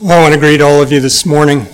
[0.00, 1.66] Well, I want to greet all of you this morning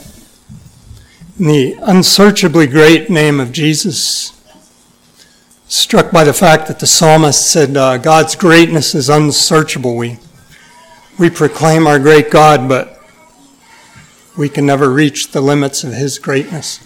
[1.39, 4.32] in the unsearchably great name of Jesus.
[5.66, 9.95] Struck by the fact that the psalmist said, uh, God's greatness is unsearchable.
[9.95, 10.16] We,
[11.18, 12.98] we proclaim our great God, but
[14.38, 16.80] we can never reach the limits of his greatness.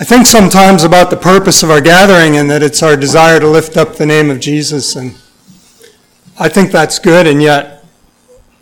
[0.00, 3.46] I think sometimes about the purpose of our gathering and that it's our desire to
[3.46, 4.96] lift up the name of Jesus.
[4.96, 5.14] And
[6.36, 7.84] I think that's good, and yet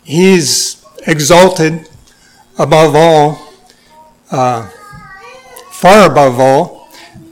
[0.03, 1.89] he's exalted
[2.57, 3.53] above all,
[4.31, 4.69] uh,
[5.71, 6.89] far above all,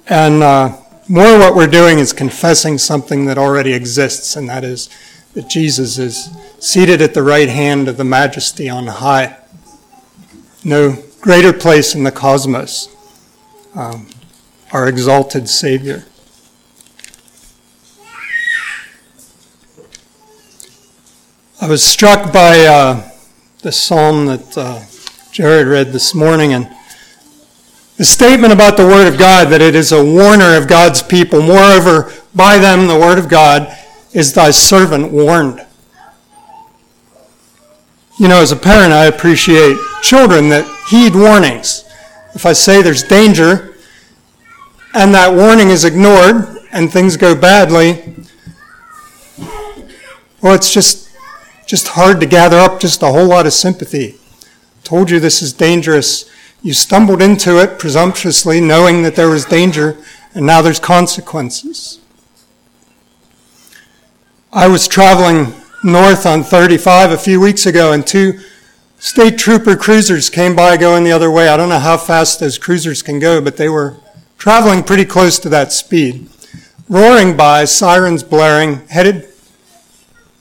[0.08, 0.76] and uh,
[1.08, 4.90] more what we're doing is confessing something that already exists, and that is
[5.34, 9.38] that Jesus is seated at the right hand of the majesty on high.
[10.64, 12.90] No greater place in the cosmos,
[13.76, 14.08] um,
[14.72, 16.06] our exalted Savior.
[21.62, 23.09] I was struck by uh,
[23.62, 24.82] the psalm that uh,
[25.34, 26.70] Jared read this morning and
[27.98, 31.42] the statement about the Word of God that it is a warner of God's people.
[31.42, 33.78] Moreover, by them the Word of God
[34.14, 35.66] is thy servant warned.
[38.18, 41.84] You know, as a parent, I appreciate children that heed warnings.
[42.36, 43.76] If I say there's danger
[44.94, 48.16] and that warning is ignored and things go badly,
[50.42, 51.09] well, it's just
[51.70, 54.16] just hard to gather up just a whole lot of sympathy.
[54.84, 56.28] Told you this is dangerous.
[56.64, 59.96] You stumbled into it presumptuously, knowing that there was danger,
[60.34, 62.00] and now there's consequences.
[64.52, 65.54] I was traveling
[65.84, 68.40] north on 35 a few weeks ago, and two
[68.98, 71.50] state trooper cruisers came by going the other way.
[71.50, 73.98] I don't know how fast those cruisers can go, but they were
[74.40, 76.30] traveling pretty close to that speed.
[76.90, 79.30] Roaring by, sirens blaring, headed,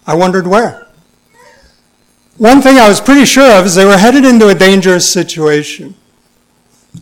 [0.07, 0.88] I wondered where.
[2.39, 5.97] One thing I was pretty sure of is they were headed into a dangerous situation.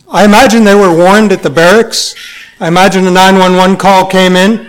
[0.09, 2.15] I imagine they were warned at the barracks.
[2.59, 4.67] I imagine a 911 call came in.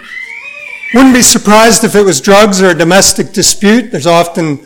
[0.92, 3.90] Wouldn't be surprised if it was drugs or a domestic dispute.
[3.90, 4.60] There's often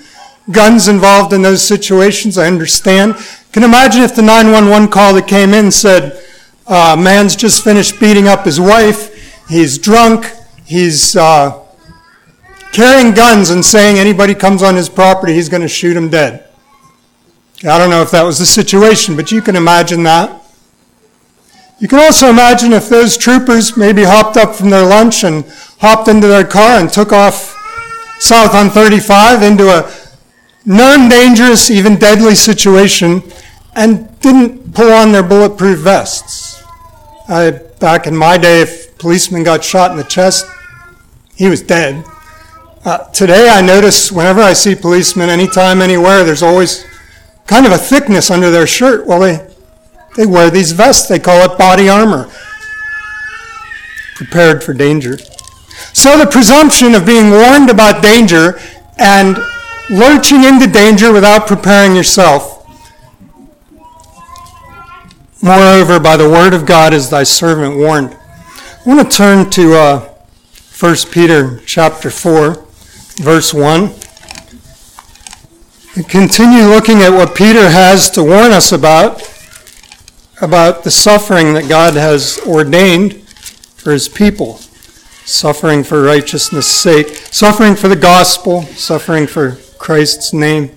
[0.50, 3.14] guns involved in those situations, I understand.
[3.52, 6.20] Can imagine if the 911 call that came in said,
[6.66, 10.26] uh, man's just finished beating up his wife, he's drunk,
[10.64, 11.61] he's uh,
[12.72, 16.48] carrying guns and saying anybody comes on his property, he's going to shoot him dead.
[17.64, 20.42] I don't know if that was the situation, but you can imagine that.
[21.78, 25.44] You can also imagine if those troopers maybe hopped up from their lunch and
[25.80, 27.56] hopped into their car and took off
[28.18, 29.92] south on 35 into a
[30.64, 33.22] known dangerous, even deadly situation
[33.74, 36.62] and didn't pull on their bulletproof vests.
[37.28, 37.50] I,
[37.80, 40.46] back in my day, if a policeman got shot in the chest,
[41.34, 42.04] he was dead.
[42.84, 46.84] Uh, today, I notice whenever I see policemen, anytime, anywhere, there's always
[47.46, 49.06] kind of a thickness under their shirt.
[49.06, 49.48] Well, they,
[50.16, 51.06] they wear these vests.
[51.06, 52.28] They call it body armor.
[54.16, 55.16] Prepared for danger.
[55.92, 58.58] So the presumption of being warned about danger
[58.98, 59.38] and
[59.88, 62.66] lurching into danger without preparing yourself.
[65.40, 68.16] Moreover, by the word of God is thy servant warned.
[68.84, 70.14] I want to turn to uh,
[70.80, 72.61] 1 Peter chapter 4
[73.16, 73.90] verse 1.
[75.94, 79.22] And continue looking at what Peter has to warn us about,
[80.40, 83.14] about the suffering that God has ordained
[83.76, 84.54] for his people.
[85.24, 90.70] Suffering for righteousness' sake, suffering for the gospel, suffering for Christ's name.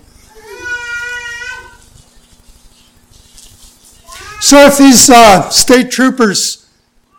[4.42, 6.70] So if these uh, state troopers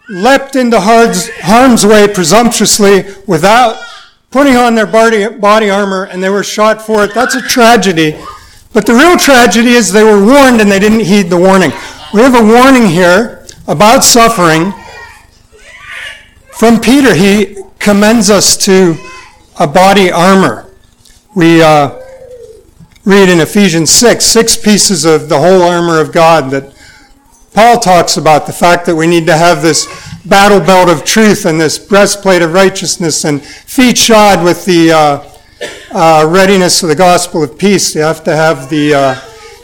[0.08, 3.76] leapt into harm's way presumptuously without
[4.36, 7.14] putting on their body, body armor and they were shot for it.
[7.14, 8.14] That's a tragedy.
[8.74, 11.70] But the real tragedy is they were warned and they didn't heed the warning.
[12.12, 14.74] We have a warning here about suffering
[16.52, 17.14] from Peter.
[17.14, 18.96] He commends us to
[19.58, 20.70] a body armor.
[21.34, 21.98] We uh,
[23.06, 26.75] read in Ephesians 6, six pieces of the whole armor of God that
[27.56, 29.86] Paul talks about the fact that we need to have this
[30.26, 35.26] battle belt of truth and this breastplate of righteousness and feet shod with the uh,
[35.90, 37.94] uh, readiness of the gospel of peace.
[37.94, 39.14] You have to have the uh,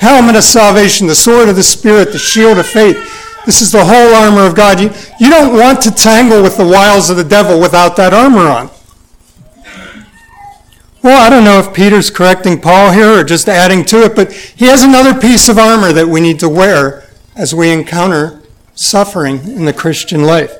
[0.00, 2.96] helmet of salvation, the sword of the Spirit, the shield of faith.
[3.44, 4.80] This is the whole armor of God.
[4.80, 4.88] You,
[5.20, 8.70] you don't want to tangle with the wiles of the devil without that armor on.
[11.02, 14.32] Well, I don't know if Peter's correcting Paul here or just adding to it, but
[14.32, 17.02] he has another piece of armor that we need to wear
[17.34, 18.42] as we encounter
[18.74, 20.52] suffering in the Christian life.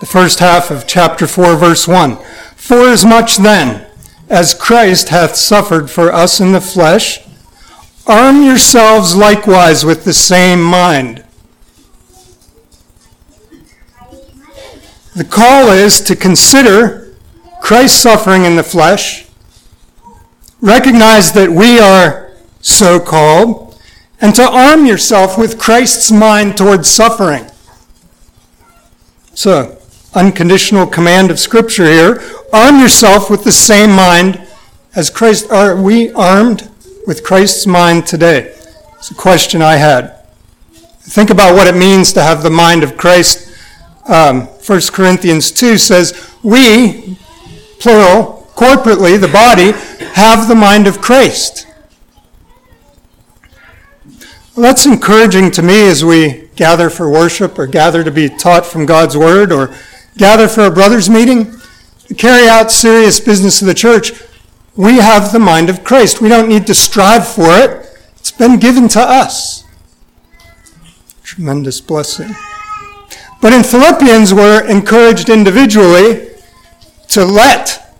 [0.00, 2.16] The first half of chapter 4, verse 1.
[2.56, 3.86] For as much then
[4.28, 7.20] as Christ hath suffered for us in the flesh,
[8.06, 11.24] arm yourselves likewise with the same mind.
[15.14, 17.16] The call is to consider
[17.60, 19.26] Christ's suffering in the flesh,
[20.60, 23.67] recognize that we are so called,
[24.20, 27.46] and to arm yourself with Christ's mind towards suffering.
[29.34, 29.78] So,
[30.14, 32.20] unconditional command of Scripture here.
[32.52, 34.44] Arm yourself with the same mind
[34.96, 35.50] as Christ.
[35.52, 36.68] Are we armed
[37.06, 38.52] with Christ's mind today?
[38.96, 40.16] It's a question I had.
[41.00, 43.48] Think about what it means to have the mind of Christ.
[44.08, 47.16] Um, 1 Corinthians 2 says, We,
[47.78, 49.72] plural, corporately, the body,
[50.14, 51.67] have the mind of Christ.
[54.58, 58.66] Well, that's encouraging to me as we gather for worship or gather to be taught
[58.66, 59.72] from God's Word or
[60.16, 61.60] gather for a brother's meeting,
[62.08, 64.10] to carry out serious business of the church,
[64.74, 66.20] we have the mind of Christ.
[66.20, 67.86] We don't need to strive for it.
[68.16, 69.62] It's been given to us.
[71.22, 72.34] Tremendous blessing.
[73.40, 76.30] But in Philippians, we're encouraged individually
[77.10, 77.94] to let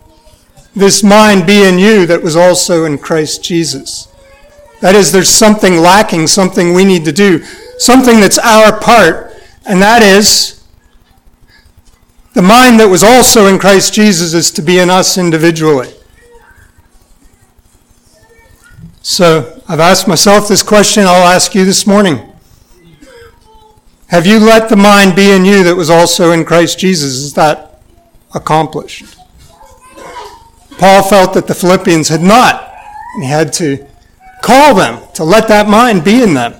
[0.75, 4.08] this mind be in you that was also in Christ Jesus.
[4.81, 7.43] That is, there's something lacking, something we need to do,
[7.77, 9.33] something that's our part,
[9.65, 10.63] and that is
[12.33, 15.93] the mind that was also in Christ Jesus is to be in us individually.
[19.01, 22.31] So I've asked myself this question, I'll ask you this morning.
[24.07, 27.15] Have you let the mind be in you that was also in Christ Jesus?
[27.15, 27.81] Is that
[28.33, 29.17] accomplished?
[30.77, 32.73] Paul felt that the Philippians had not,
[33.15, 33.85] and he had to
[34.41, 36.55] call them to let that mind be in them.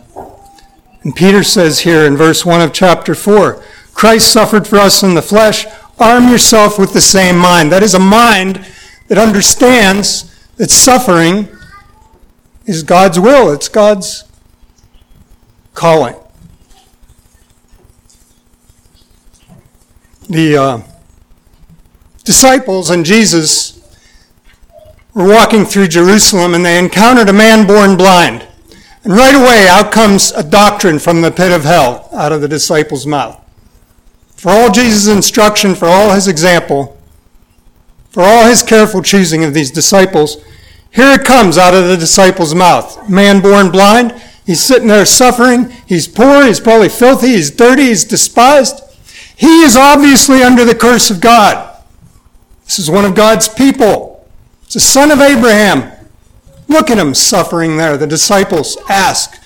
[1.04, 5.14] And Peter says here in verse 1 of chapter 4 Christ suffered for us in
[5.14, 5.66] the flesh.
[6.00, 7.70] Arm yourself with the same mind.
[7.72, 8.66] That is a mind
[9.10, 11.50] that understands that suffering
[12.66, 14.24] is God's will, it's God's
[15.74, 16.16] calling.
[20.30, 20.82] The uh,
[22.24, 23.79] disciples and Jesus
[25.14, 28.48] were walking through Jerusalem and they encountered a man born blind.
[29.04, 32.48] And right away, out comes a doctrine from the pit of hell out of the
[32.48, 33.40] disciples' mouth
[34.40, 36.98] for all Jesus' instruction, for all his example,
[38.10, 40.38] for all his careful choosing of these disciples,
[40.92, 43.10] here it comes out of the disciples' mouth.
[43.10, 44.14] Man born blind,
[44.46, 48.80] he's sitting there suffering, he's poor, he's probably filthy, he's dirty, he's despised.
[49.36, 51.78] He is obviously under the curse of God.
[52.64, 54.09] This is one of God's people.
[54.70, 55.92] It's a son of Abraham.
[56.68, 57.98] Look at him suffering there.
[57.98, 59.42] The disciples ask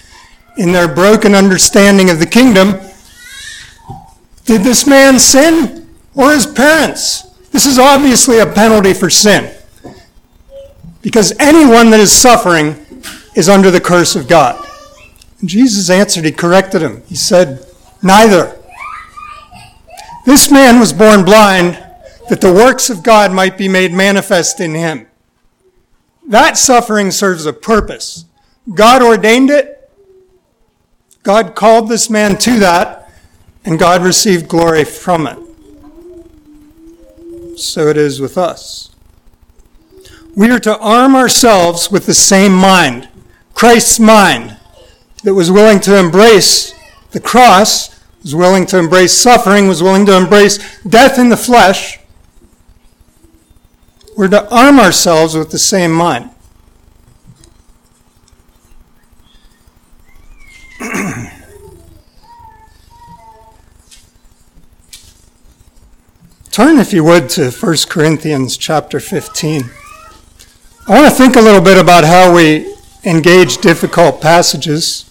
[0.57, 2.73] in their broken understanding of the kingdom,
[4.43, 7.21] did this man sin or his parents?
[7.51, 9.55] This is obviously a penalty for sin.
[11.01, 12.85] Because anyone that is suffering
[13.33, 14.61] is under the curse of God.
[15.39, 17.01] And Jesus answered, he corrected him.
[17.07, 17.65] He said,
[18.01, 18.59] Neither.
[20.25, 21.81] This man was born blind
[22.27, 25.07] that the works of God might be made manifest in him.
[26.27, 28.25] That suffering serves a purpose.
[28.73, 29.89] God ordained it.
[31.23, 33.03] God called this man to that
[33.65, 35.39] and God received glory from it.
[37.57, 38.89] So it is with us.
[40.35, 43.07] We are to arm ourselves with the same mind,
[43.53, 44.57] Christ's mind,
[45.23, 46.73] that was willing to embrace
[47.11, 51.99] the cross, was willing to embrace suffering, was willing to embrace death in the flesh.
[54.15, 56.29] We're to arm ourselves with the same mind.
[66.51, 69.63] Turn, if you would, to 1 Corinthians chapter 15.
[70.87, 72.71] I want to think a little bit about how we
[73.03, 75.09] engage difficult passages.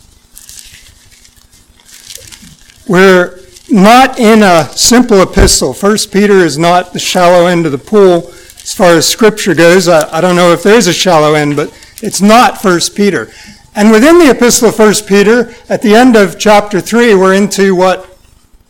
[2.86, 5.74] We're not in a simple epistle.
[5.74, 8.32] 1 Peter is not the shallow end of the pool
[8.62, 9.88] as far as Scripture goes.
[9.88, 13.30] I, I don't know if there's a shallow end, but it's not 1 Peter.
[13.74, 17.74] And within the epistle of 1 Peter, at the end of chapter 3, we're into
[17.74, 18.18] what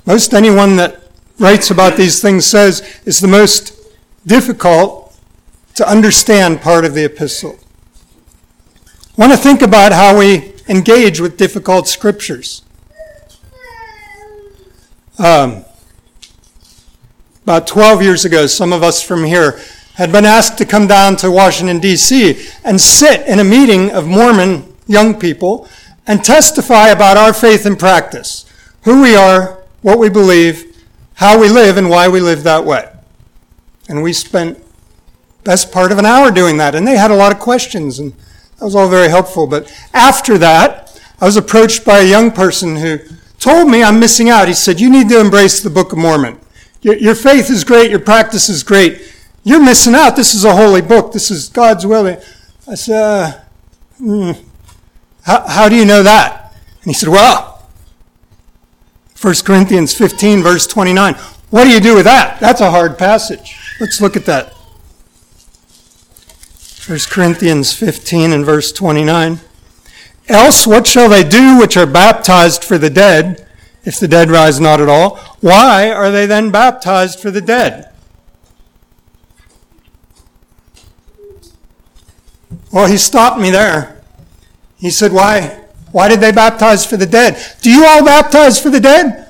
[0.06, 1.00] most anyone that
[1.38, 3.78] writes about these things says is the most
[4.26, 5.14] difficult
[5.74, 7.58] to understand part of the epistle.
[9.16, 12.62] I want to think about how we engage with difficult scriptures.
[15.18, 15.64] Um,
[17.42, 19.60] about 12 years ago, some of us from here
[19.94, 22.48] had been asked to come down to Washington, D.C.
[22.64, 25.68] and sit in a meeting of Mormon young people
[26.06, 28.46] and testify about our faith and practice,
[28.82, 30.76] who we are, what we believe,
[31.14, 32.90] how we live and why we live that way.
[33.88, 34.58] And we spent
[35.44, 38.12] best part of an hour doing that, and they had a lot of questions, and
[38.58, 39.46] That was all very helpful.
[39.46, 42.98] But after that, I was approached by a young person who
[43.38, 44.48] told me I'm missing out.
[44.48, 46.38] He said, You need to embrace the Book of Mormon.
[46.80, 49.11] Your, your faith is great, your practice is great.
[49.44, 50.16] You're missing out.
[50.16, 51.12] This is a holy book.
[51.12, 52.20] This is God's will.
[52.68, 53.32] I said, uh,
[53.98, 54.32] hmm,
[55.22, 56.54] how, how do you know that?
[56.82, 57.66] And he said, Well,
[59.20, 61.14] 1 Corinthians 15, verse 29.
[61.50, 62.40] What do you do with that?
[62.40, 63.76] That's a hard passage.
[63.80, 64.52] Let's look at that.
[66.86, 69.38] 1 Corinthians 15 and verse 29.
[70.28, 73.46] Else, what shall they do which are baptized for the dead,
[73.84, 75.16] if the dead rise not at all?
[75.40, 77.91] Why are they then baptized for the dead?
[82.72, 84.02] Well, he stopped me there.
[84.78, 85.62] He said, Why?
[85.92, 87.38] Why did they baptize for the dead?
[87.60, 89.28] Do you all baptize for the dead?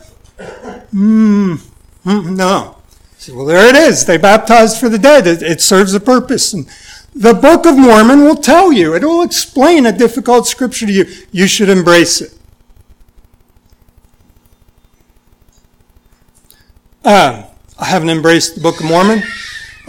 [0.93, 1.57] Hmm,
[2.05, 2.77] no.
[3.19, 4.05] Said, well, there it is.
[4.05, 5.27] They baptized for the dead.
[5.27, 6.53] It, it serves a purpose.
[6.53, 6.69] And
[7.15, 11.07] the Book of Mormon will tell you, it will explain a difficult scripture to you.
[11.33, 12.39] You should embrace it.
[17.05, 17.45] Uh,
[17.79, 19.23] I haven't embraced the Book of Mormon.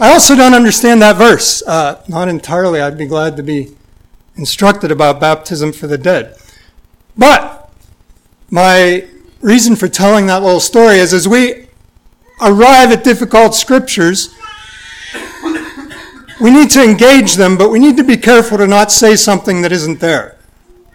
[0.00, 1.62] I also don't understand that verse.
[1.62, 2.80] Uh, not entirely.
[2.80, 3.76] I'd be glad to be
[4.36, 6.36] instructed about baptism for the dead.
[7.16, 7.70] But
[8.50, 9.06] my
[9.40, 11.68] reason for telling that little story is as we
[12.40, 14.34] arrive at difficult scriptures,
[16.40, 19.62] we need to engage them, but we need to be careful to not say something
[19.62, 20.36] that isn't there.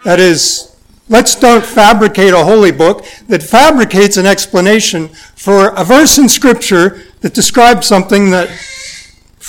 [0.03, 0.75] That is,
[1.07, 7.01] let's don't fabricate a holy book that fabricates an explanation for a verse in Scripture
[7.21, 8.49] that describes something that,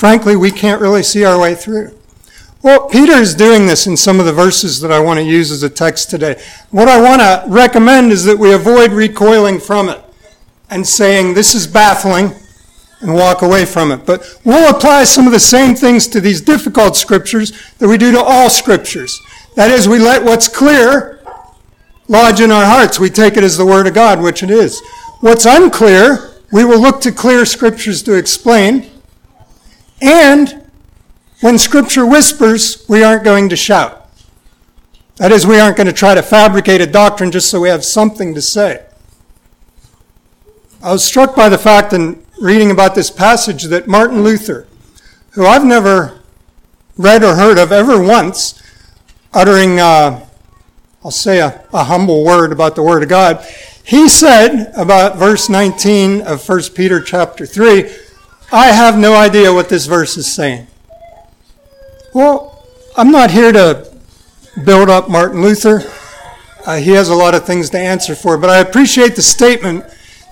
[0.00, 1.94] frankly, we can't really see our way through.
[2.62, 5.50] Well, Peter is doing this in some of the verses that I want to use
[5.50, 6.40] as a text today.
[6.70, 10.02] What I want to recommend is that we avoid recoiling from it
[10.70, 12.34] and saying, this is baffling,
[13.02, 14.06] and walk away from it.
[14.06, 18.10] But we'll apply some of the same things to these difficult scriptures that we do
[18.12, 19.20] to all scriptures.
[19.56, 21.22] That is, we let what's clear
[22.08, 22.98] lodge in our hearts.
[22.98, 24.80] We take it as the Word of God, which it is.
[25.20, 28.89] What's unclear, we will look to clear scriptures to explain.
[30.00, 30.70] And
[31.40, 34.08] when scripture whispers, we aren't going to shout.
[35.16, 37.84] That is, we aren't going to try to fabricate a doctrine just so we have
[37.84, 38.84] something to say.
[40.82, 44.66] I was struck by the fact in reading about this passage that Martin Luther,
[45.32, 46.20] who I've never
[46.96, 48.62] read or heard of ever once,
[49.34, 50.26] uttering, uh,
[51.04, 53.44] I'll say a, a humble word about the Word of God,
[53.84, 57.90] he said about verse 19 of 1 Peter chapter 3,
[58.52, 60.66] I have no idea what this verse is saying.
[62.12, 62.66] Well,
[62.96, 63.92] I'm not here to
[64.64, 65.82] build up Martin Luther.
[66.66, 69.84] Uh, he has a lot of things to answer for, but I appreciate the statement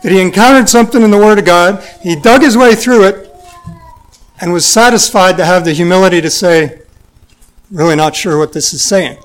[0.03, 3.33] that he encountered something in the Word of God, he dug his way through it,
[4.41, 6.83] and was satisfied to have the humility to say,
[7.71, 9.19] really not sure what this is saying.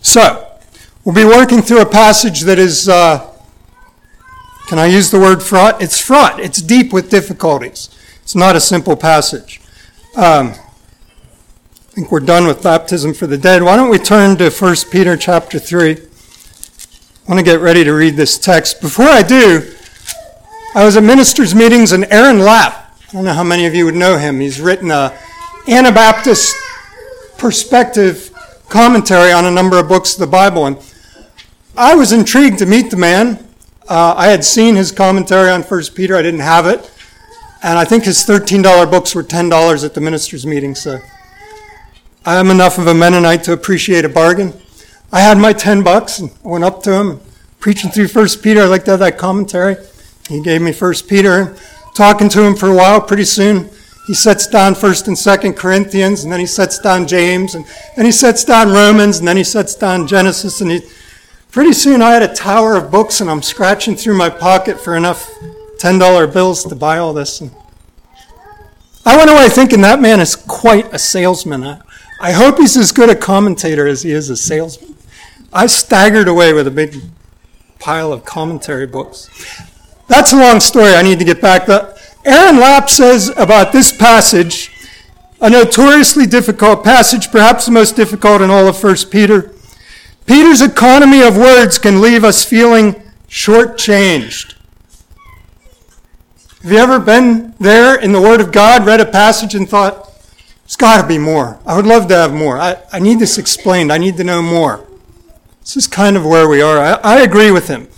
[0.00, 0.48] So,
[1.04, 3.27] we'll be working through a passage that is, uh,
[4.68, 5.80] can I use the word fraught?
[5.80, 6.38] It's fraught.
[6.38, 7.88] It's deep with difficulties.
[8.22, 9.62] It's not a simple passage.
[10.14, 13.62] Um, I think we're done with baptism for the dead.
[13.62, 15.92] Why don't we turn to 1 Peter chapter 3?
[15.92, 15.96] I
[17.26, 18.82] want to get ready to read this text.
[18.82, 19.74] Before I do,
[20.74, 23.86] I was at ministers' meetings and Aaron Lapp, I don't know how many of you
[23.86, 25.16] would know him, he's written a
[25.66, 26.54] Anabaptist
[27.38, 28.30] perspective
[28.68, 30.66] commentary on a number of books of the Bible.
[30.66, 30.76] And
[31.74, 33.47] I was intrigued to meet the man.
[33.88, 36.90] Uh, I had seen his commentary on First Peter, I didn't have it.
[37.62, 40.98] And I think his $13 books were $10 at the ministers' meeting, so
[42.26, 44.52] I am enough of a Mennonite to appreciate a bargain.
[45.10, 47.20] I had my 10 bucks and went up to him,
[47.60, 48.60] preaching through First Peter.
[48.60, 49.76] I like to have that commentary.
[50.28, 51.56] He gave me First Peter.
[51.94, 53.70] Talking to him for a while, pretty soon
[54.06, 57.64] he sets down First and Second Corinthians, and then he sets down James, and
[57.96, 60.80] then he sets down Romans, and then he sets down Genesis, and he.
[61.58, 64.94] Pretty soon I had a tower of books, and I'm scratching through my pocket for
[64.94, 65.28] enough
[65.78, 67.40] $10 bills to buy all this.
[67.40, 67.50] And
[69.04, 71.64] I went away thinking that man is quite a salesman.
[71.64, 71.80] I,
[72.20, 74.94] I hope he's as good a commentator as he is a salesman.
[75.52, 76.94] I staggered away with a big
[77.80, 79.28] pile of commentary books.
[80.06, 80.94] That's a long story.
[80.94, 81.66] I need to get back.
[81.66, 81.92] to.
[82.24, 84.70] Aaron Lapp says about this passage,
[85.40, 89.56] a notoriously difficult passage, perhaps the most difficult in all of 1 Peter.
[90.28, 92.92] Peter's economy of words can leave us feeling
[93.30, 94.54] shortchanged.
[96.62, 100.04] Have you ever been there in the Word of God, read a passage, and thought,
[100.64, 101.58] there's got to be more.
[101.64, 102.58] I would love to have more.
[102.58, 103.90] I, I need this explained.
[103.90, 104.86] I need to know more.
[105.60, 106.76] This is kind of where we are.
[106.76, 107.88] I, I agree with him.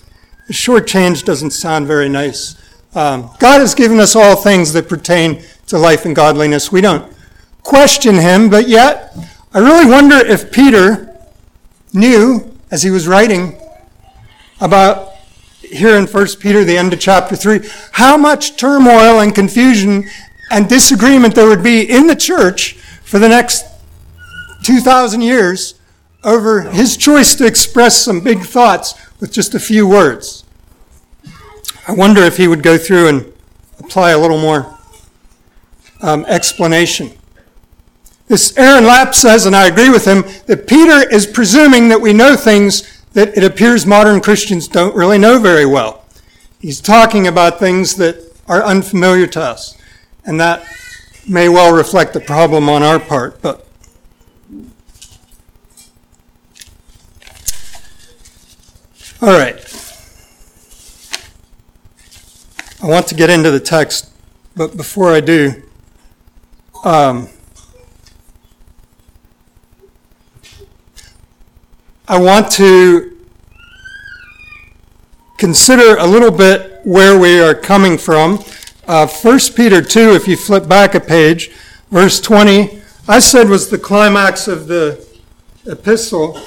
[0.47, 2.55] The short change doesn't sound very nice.
[2.95, 6.71] Um, God has given us all things that pertain to life and godliness.
[6.71, 7.13] We don't
[7.61, 9.17] question him, but yet
[9.53, 11.10] I really wonder if Peter
[11.93, 13.59] knew as he was writing
[14.59, 15.09] about
[15.61, 17.61] here in 1 Peter, the end of chapter 3,
[17.93, 20.03] how much turmoil and confusion
[20.51, 23.65] and disagreement there would be in the church for the next
[24.63, 25.75] 2,000 years
[26.23, 30.43] over his choice to express some big thoughts with just a few words.
[31.87, 33.33] I wonder if he would go through and
[33.79, 34.77] apply a little more
[36.01, 37.11] um, explanation.
[38.31, 42.13] This Aaron Lapp says, and I agree with him, that Peter is presuming that we
[42.13, 46.05] know things that it appears modern Christians don't really know very well.
[46.57, 49.77] He's talking about things that are unfamiliar to us,
[50.23, 50.65] and that
[51.27, 53.67] may well reflect the problem on our part, but
[59.21, 59.57] All right.
[62.81, 64.09] I want to get into the text,
[64.55, 65.63] but before I do,
[66.85, 67.27] um,
[72.11, 73.17] I want to
[75.37, 78.43] consider a little bit where we are coming from.
[78.85, 81.51] Uh, 1 Peter 2, if you flip back a page,
[81.89, 85.07] verse 20, I said was the climax of the
[85.65, 86.37] epistle.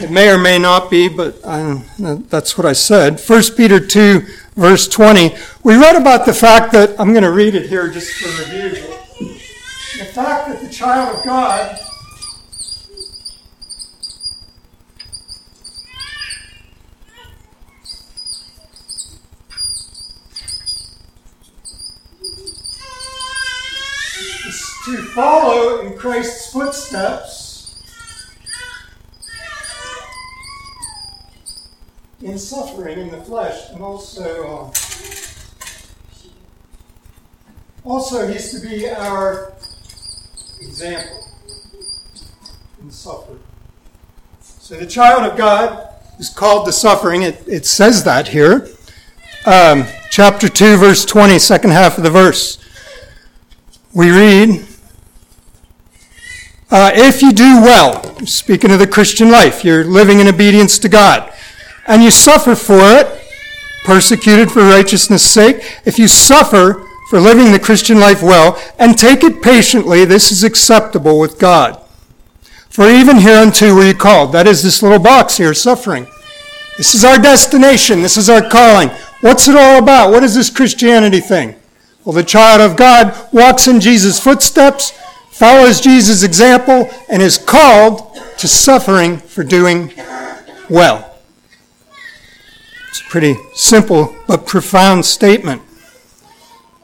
[0.00, 3.20] It may or may not be, but I, that's what I said.
[3.20, 4.22] 1 Peter 2,
[4.56, 5.34] verse 20.
[5.62, 8.70] We read about the fact that, I'm going to read it here just for review.
[9.98, 11.78] The fact that the child of God
[24.84, 27.54] to follow in Christ's footsteps
[32.22, 34.72] in suffering in the flesh, and also, uh,
[37.84, 39.52] also he's to be our
[40.60, 41.28] example
[42.80, 43.40] in suffering.
[44.40, 47.22] So the child of God is called to suffering.
[47.22, 48.68] It, it says that here.
[49.44, 52.58] Um, chapter 2, verse 20, second half of the verse.
[53.92, 54.66] We read,
[56.74, 60.88] uh, if you do well, speaking of the Christian life, you're living in obedience to
[60.88, 61.32] God
[61.86, 63.22] and you suffer for it,
[63.84, 69.22] persecuted for righteousness' sake, if you suffer for living the Christian life well, and take
[69.22, 71.80] it patiently, this is acceptable with God.
[72.70, 74.32] For even hereunto were you called.
[74.32, 76.08] That is this little box here, suffering.
[76.76, 78.02] This is our destination.
[78.02, 78.88] This is our calling.
[79.20, 80.10] What's it all about?
[80.10, 81.54] What is this Christianity thing?
[82.04, 84.92] Well, the child of God walks in Jesus' footsteps,
[85.34, 89.92] follows Jesus' example, and is called to suffering for doing
[90.70, 91.18] well.
[92.88, 95.62] It's a pretty simple but profound statement.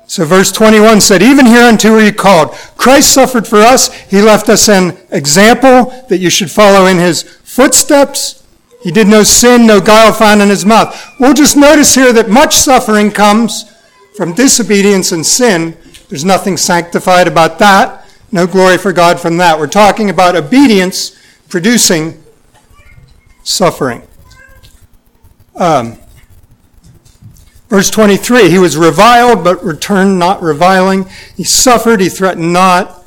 [0.09, 2.51] So verse 21 said, Even hereunto are you called.
[2.77, 3.93] Christ suffered for us.
[4.11, 8.45] He left us an example that you should follow in his footsteps.
[8.83, 11.01] He did no sin, no guile found in his mouth.
[11.21, 13.71] We'll just notice here that much suffering comes
[14.17, 15.77] from disobedience and sin.
[16.09, 18.00] There's nothing sanctified about that.
[18.33, 19.59] No glory for God from that.
[19.59, 21.17] We're talking about obedience
[21.49, 22.23] producing
[23.43, 24.03] suffering.
[25.57, 25.99] Um,
[27.69, 31.07] verse 23 He was reviled, but returned not reviling.
[31.37, 33.05] He suffered, he threatened not,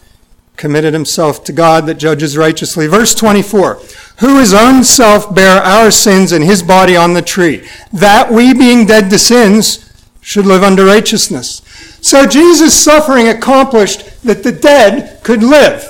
[0.57, 2.87] committed himself to God that judges righteously.
[2.87, 3.79] Verse 24
[4.19, 8.53] Who his own self bare our sins in his body on the tree, that we,
[8.53, 11.61] being dead to sins, should live under righteousness.
[12.03, 15.89] So Jesus' suffering accomplished that the dead could live.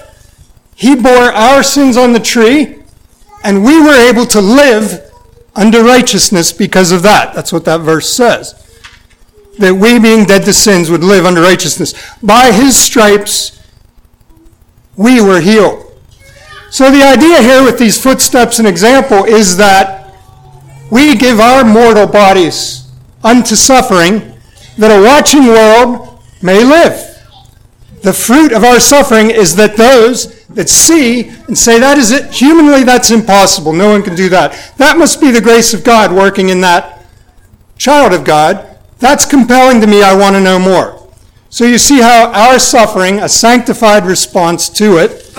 [0.76, 2.84] He bore our sins on the tree,
[3.44, 5.12] and we were able to live
[5.56, 7.34] under righteousness because of that.
[7.34, 8.54] That's what that verse says.
[9.58, 11.96] That we, being dead to sins, would live under righteousness.
[12.22, 13.60] By his stripes,
[14.96, 15.84] we were healed.
[16.70, 20.14] So the idea here with these footsteps and example is that
[20.92, 22.88] we give our mortal bodies
[23.24, 24.33] unto suffering
[24.78, 27.10] that a watching world may live.
[28.02, 32.32] The fruit of our suffering is that those that see and say, that is it,
[32.34, 33.74] humanly that's impossible.
[33.74, 34.74] No one can do that.
[34.78, 37.04] That must be the grace of God working in that
[37.78, 38.78] child of God.
[39.00, 40.04] That's compelling to me.
[40.04, 41.00] I want to know more.
[41.50, 45.34] So you see how our suffering, a sanctified response to it,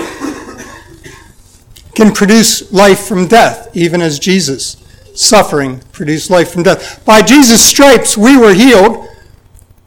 [1.94, 4.76] can produce life from death, even as Jesus'
[5.14, 7.04] suffering produced life from death.
[7.04, 9.08] By Jesus' stripes, we were healed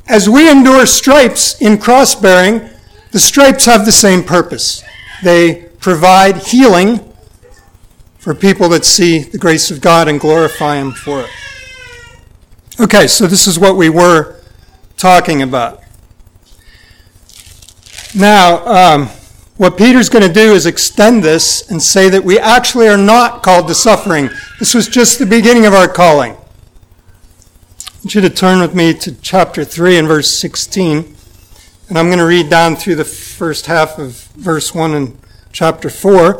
[0.07, 2.69] as we endure stripes in cross bearing,
[3.11, 4.83] the stripes have the same purpose.
[5.23, 7.13] They provide healing
[8.17, 11.29] for people that see the grace of God and glorify Him for it.
[12.79, 14.39] Okay, so this is what we were
[14.97, 15.81] talking about.
[18.15, 19.07] Now, um,
[19.57, 23.41] what Peter's going to do is extend this and say that we actually are not
[23.43, 24.29] called to suffering.
[24.59, 26.37] This was just the beginning of our calling.
[28.03, 31.15] Want you to turn with me to chapter 3 and verse 16.
[31.89, 35.17] And I'm going to read down through the first half of verse 1 and
[35.51, 36.39] chapter 4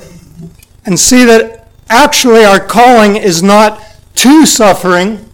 [0.86, 3.84] and see that actually our calling is not
[4.16, 5.27] to suffering,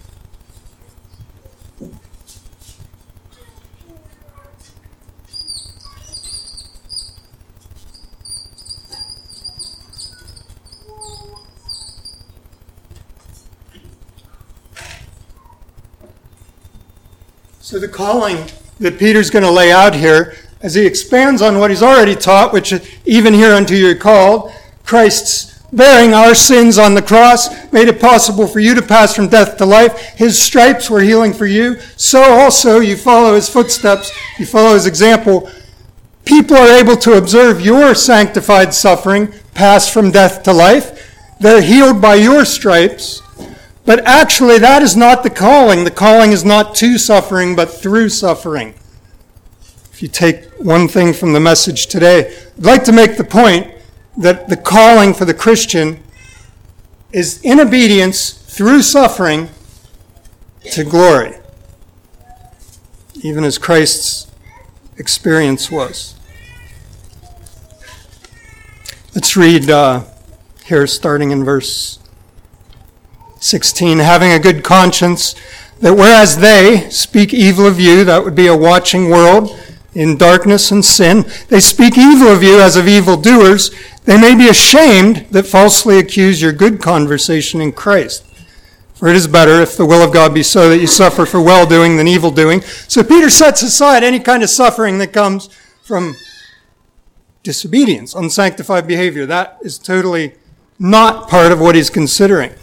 [17.64, 18.50] So the calling
[18.82, 22.52] that Peter's going to lay out here, as he expands on what he's already taught,
[22.52, 22.74] which
[23.06, 24.52] even here unto you called,
[24.84, 29.30] Christ's bearing our sins on the cross made it possible for you to pass from
[29.30, 29.98] death to life.
[30.18, 31.80] His stripes were healing for you.
[31.96, 35.50] So also you follow his footsteps, you follow his example.
[36.26, 41.16] People are able to observe your sanctified suffering, pass from death to life.
[41.40, 43.23] They're healed by your stripes.
[43.86, 45.84] But actually, that is not the calling.
[45.84, 48.76] The calling is not to suffering, but through suffering.
[49.92, 53.72] If you take one thing from the message today, I'd like to make the point
[54.18, 56.02] that the calling for the Christian
[57.12, 59.50] is in obedience through suffering
[60.72, 61.36] to glory,
[63.22, 64.32] even as Christ's
[64.98, 66.16] experience was.
[69.14, 70.06] Let's read uh,
[70.66, 72.00] here, starting in verse
[73.44, 75.36] 16, having a good conscience,
[75.82, 79.60] that whereas they speak evil of you, that would be a watching world
[79.94, 83.70] in darkness and sin, they speak evil of you as of evildoers,
[84.06, 88.26] they may be ashamed that falsely accuse your good conversation in Christ.
[88.96, 91.42] For it is better, if the will of God be so, that you suffer for
[91.42, 92.62] well doing than evil doing.
[92.62, 95.50] So Peter sets aside any kind of suffering that comes
[95.84, 96.16] from
[97.44, 99.26] disobedience, unsanctified behavior.
[99.26, 100.36] That is totally
[100.80, 102.54] not part of what he's considering.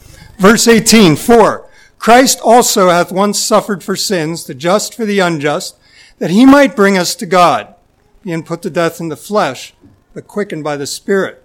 [0.40, 5.78] Verse 18, for Christ also hath once suffered for sins, the just for the unjust,
[6.18, 7.74] that he might bring us to God,
[8.22, 9.74] being put to death in the flesh,
[10.14, 11.44] but quickened by the Spirit.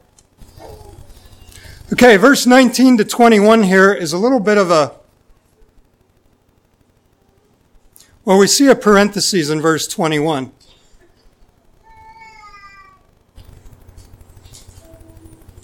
[1.91, 4.93] Okay, verse 19 to 21 here is a little bit of a
[8.23, 10.53] well, we see a parenthesis in verse 21.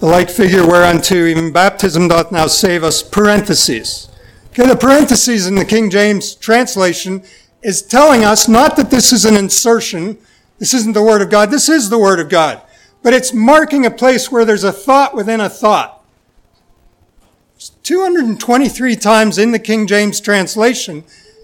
[0.02, 4.10] The like figure whereunto even baptism doth now save us, parentheses.
[4.48, 7.24] Okay, the parentheses in the King James translation
[7.62, 10.18] is telling us not that this is an insertion,
[10.58, 12.64] this isn't the Word of God, this is the Word of God,
[13.04, 16.04] but it's marking a place where there's a thought within a thought.
[17.56, 21.04] It's 223 times in the King James translation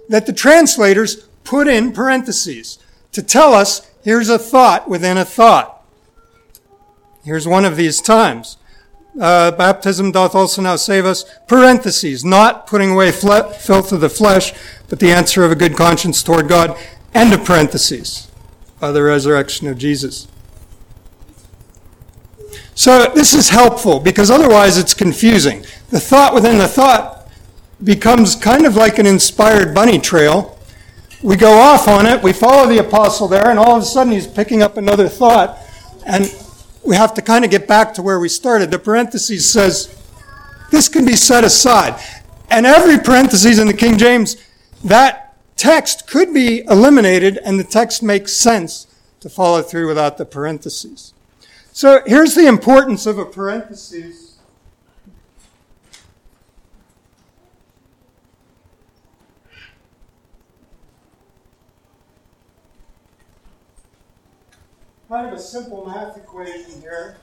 [0.10, 2.80] that the translators put in parentheses
[3.12, 5.77] to tell us here's a thought within a thought.
[7.28, 8.56] Here's one of these times.
[9.20, 14.08] Uh, baptism doth also now save us, parentheses, not putting away fle- filth of the
[14.08, 14.54] flesh,
[14.88, 16.80] but the answer of a good conscience toward God,
[17.14, 18.32] end of parentheses,
[18.80, 20.30] by the resurrection of Jesus.
[22.76, 25.66] So this is helpful because otherwise it's confusing.
[25.90, 27.28] The thought within the thought
[27.84, 30.58] becomes kind of like an inspired bunny trail.
[31.22, 34.14] We go off on it, we follow the apostle there, and all of a sudden
[34.14, 35.58] he's picking up another thought,
[36.06, 36.32] and
[36.88, 38.72] we have to kind of get back to where we started.
[38.72, 39.94] The parenthesis says,
[40.72, 42.02] this can be set aside.
[42.50, 44.38] And every parenthesis in the King James,
[44.86, 48.88] that text could be eliminated and the text makes sense
[49.20, 51.14] to follow through without the parentheses.
[51.74, 54.27] So here's the importance of a parenthesis.
[65.18, 67.18] Kind of a simple math equation here.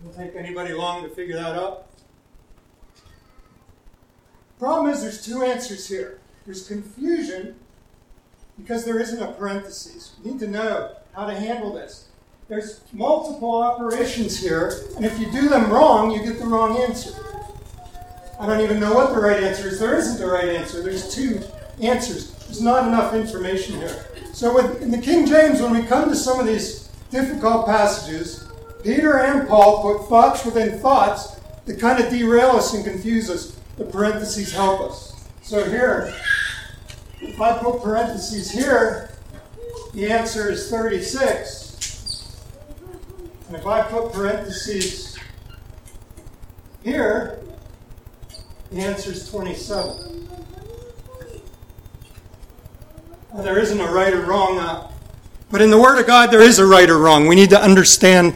[0.00, 1.88] It'll take anybody long to figure that out.
[4.60, 6.20] Problem is, there's two answers here.
[6.46, 7.56] There's confusion
[8.56, 10.14] because there isn't a parenthesis.
[10.22, 12.06] You need to know how to handle this.
[12.48, 17.31] There's multiple operations here, and if you do them wrong, you get the wrong answer.
[18.42, 19.78] I don't even know what the right answer is.
[19.78, 20.82] There isn't a right answer.
[20.82, 21.40] There's two
[21.80, 22.32] answers.
[22.46, 24.04] There's not enough information here.
[24.32, 28.48] So with, in the King James, when we come to some of these difficult passages,
[28.82, 33.56] Peter and Paul put thoughts within thoughts that kind of derail us and confuse us.
[33.78, 35.24] The parentheses help us.
[35.42, 36.12] So here,
[37.20, 39.10] if I put parentheses here,
[39.94, 42.40] the answer is 36.
[43.46, 45.16] And if I put parentheses
[46.82, 47.38] here,
[48.72, 50.28] The answer is 27.
[53.30, 54.90] Well, there isn't a right or wrong, uh,
[55.50, 57.26] but in the Word of God, there is a right or wrong.
[57.26, 58.34] We need to understand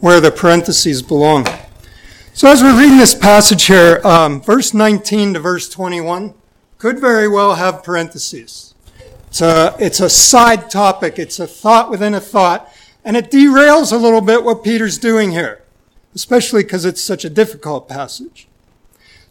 [0.00, 1.46] where the parentheses belong.
[2.32, 6.34] So, as we're reading this passage here, um, verse 19 to verse 21
[6.78, 8.74] could very well have parentheses.
[9.28, 12.72] It's a, it's a side topic, it's a thought within a thought,
[13.04, 15.62] and it derails a little bit what Peter's doing here,
[16.12, 18.47] especially because it's such a difficult passage.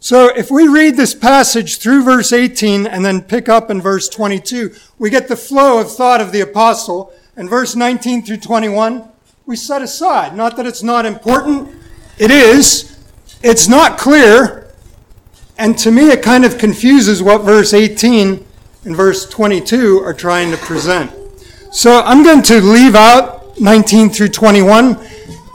[0.00, 4.08] So if we read this passage through verse 18 and then pick up in verse
[4.08, 7.12] 22, we get the flow of thought of the apostle.
[7.36, 9.08] And verse 19 through 21,
[9.46, 10.36] we set aside.
[10.36, 11.74] Not that it's not important.
[12.16, 12.96] It is.
[13.42, 14.72] It's not clear.
[15.56, 18.44] And to me, it kind of confuses what verse 18
[18.84, 21.12] and verse 22 are trying to present.
[21.72, 24.96] So I'm going to leave out 19 through 21.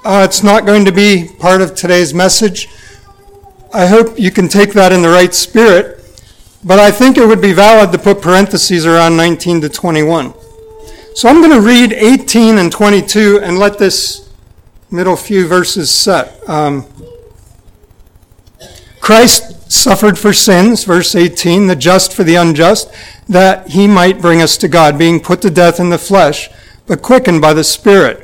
[0.05, 2.67] Uh, it's not going to be part of today's message.
[3.75, 5.99] I hope you can take that in the right spirit,
[6.63, 10.35] but I think it would be valid to put parentheses around 19 to 21.
[11.15, 14.31] So I'm going to read 18 and 22 and let this
[14.91, 16.47] middle few verses set.
[16.47, 16.85] Um,
[19.01, 22.93] Christ suffered for sins, verse 18, the just for the unjust,
[23.27, 26.47] that he might bring us to God, being put to death in the flesh,
[26.85, 28.22] but quickened by the Spirit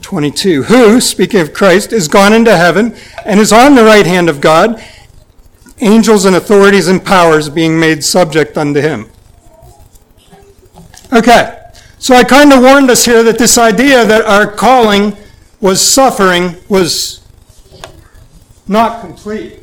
[0.00, 2.94] 22, who, speaking of Christ, is gone into heaven
[3.24, 4.82] and is on the right hand of God,
[5.78, 9.08] angels and authorities and powers being made subject unto him.
[11.12, 11.56] Okay,
[11.98, 15.16] so I kind of warned us here that this idea that our calling
[15.60, 17.24] was suffering was
[18.66, 19.60] not complete.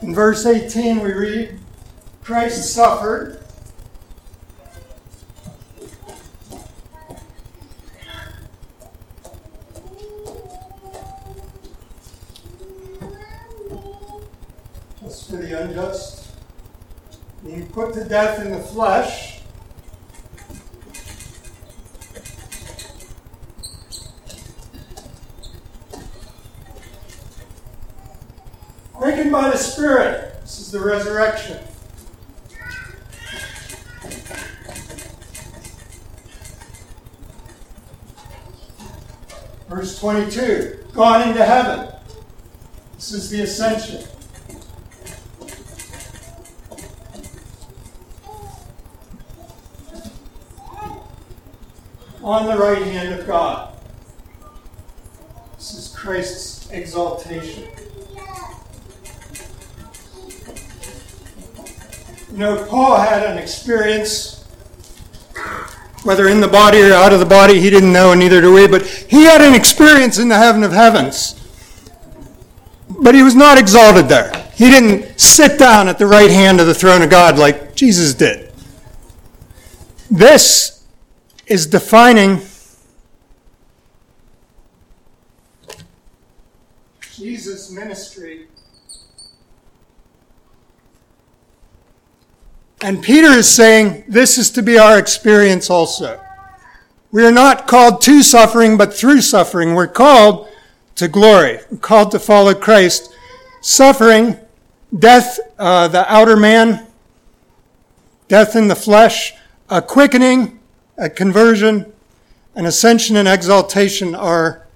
[0.00, 1.58] In verse 18, we read,
[2.22, 3.40] Christ suffered.
[15.02, 16.28] Just for the unjust,
[17.44, 19.40] being put to death in the flesh.
[28.92, 30.40] Quickened by the Spirit.
[30.42, 31.58] This is the resurrection.
[39.68, 41.88] Verse 22 Gone into heaven.
[42.96, 44.04] This is the ascension.
[52.22, 53.74] On the right hand of God.
[55.56, 57.67] This is Christ's exaltation.
[62.38, 64.44] You know, Paul had an experience,
[66.04, 68.54] whether in the body or out of the body, he didn't know, and neither do
[68.54, 71.34] we, but he had an experience in the heaven of heavens.
[72.88, 74.30] But he was not exalted there.
[74.54, 78.14] He didn't sit down at the right hand of the throne of God like Jesus
[78.14, 78.52] did.
[80.08, 80.86] This
[81.48, 82.40] is defining
[87.16, 88.27] Jesus' ministry
[92.80, 96.20] And Peter is saying this is to be our experience also.
[97.10, 99.74] We are not called to suffering, but through suffering.
[99.74, 100.48] We're called
[100.96, 101.58] to glory.
[101.70, 103.12] We're called to follow Christ.
[103.62, 104.38] Suffering,
[104.96, 106.86] death, uh, the outer man,
[108.28, 109.32] death in the flesh,
[109.68, 110.60] a quickening,
[110.96, 111.92] a conversion,
[112.54, 114.66] an ascension and exaltation are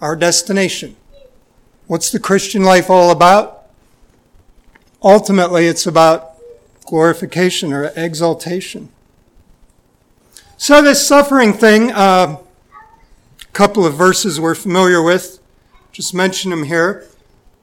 [0.00, 0.96] our destination.
[1.86, 3.66] What's the Christian life all about?
[5.02, 6.33] Ultimately, it's about
[6.94, 8.88] glorification or exaltation.
[10.56, 12.36] So, this suffering thing, a uh,
[13.52, 15.40] couple of verses we're familiar with,
[15.90, 17.08] just mention them here.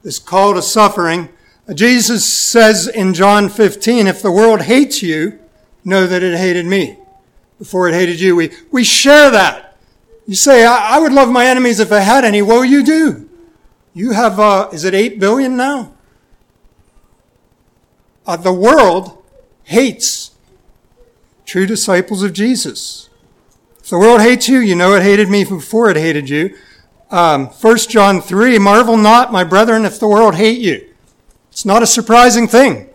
[0.02, 1.30] This call to suffering.
[1.72, 5.38] Jesus says in John 15, if the world hates you,
[5.82, 6.98] know that it hated me
[7.58, 8.36] before it hated you.
[8.36, 9.78] We, we share that.
[10.26, 12.42] You say, I, I would love my enemies if I had any.
[12.42, 13.30] Well, you do.
[13.94, 15.94] You have, uh, is it 8 billion now?
[18.26, 19.20] Uh, the world
[19.72, 20.30] hates
[21.44, 23.10] true disciples of Jesus.
[23.80, 26.56] If the world hates you, you know it hated me before it hated you.
[27.10, 30.88] Um, 1 John 3, marvel not, my brethren, if the world hate you.
[31.50, 32.88] It's not a surprising thing.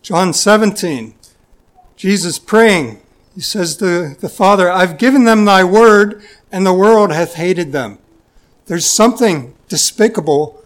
[0.00, 1.14] John 17,
[1.96, 3.02] Jesus praying,
[3.34, 7.72] he says to the Father, I've given them thy word, and the world hath hated
[7.72, 7.98] them.
[8.64, 10.62] There's something despicable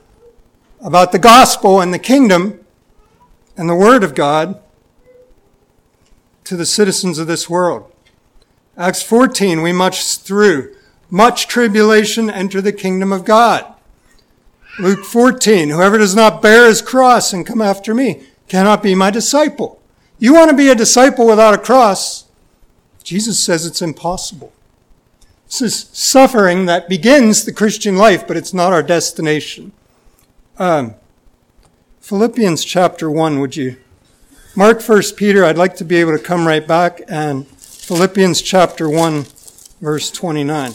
[0.80, 2.63] about the gospel and the kingdom
[3.56, 4.60] and the word of God
[6.44, 7.90] to the citizens of this world.
[8.76, 10.74] Acts 14, we much through
[11.10, 13.72] much tribulation enter the kingdom of God.
[14.80, 19.10] Luke 14, whoever does not bear his cross and come after me cannot be my
[19.10, 19.80] disciple.
[20.18, 22.24] You want to be a disciple without a cross?
[23.04, 24.52] Jesus says it's impossible.
[25.46, 29.72] This is suffering that begins the Christian life, but it's not our destination.
[30.58, 30.94] Um,
[32.04, 33.78] Philippians chapter 1, would you?
[34.54, 38.90] Mark 1 Peter, I'd like to be able to come right back, and Philippians chapter
[38.90, 39.24] 1,
[39.80, 40.74] verse 29.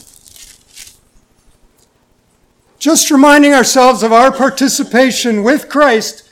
[2.79, 6.27] Just reminding ourselves of our participation with Christ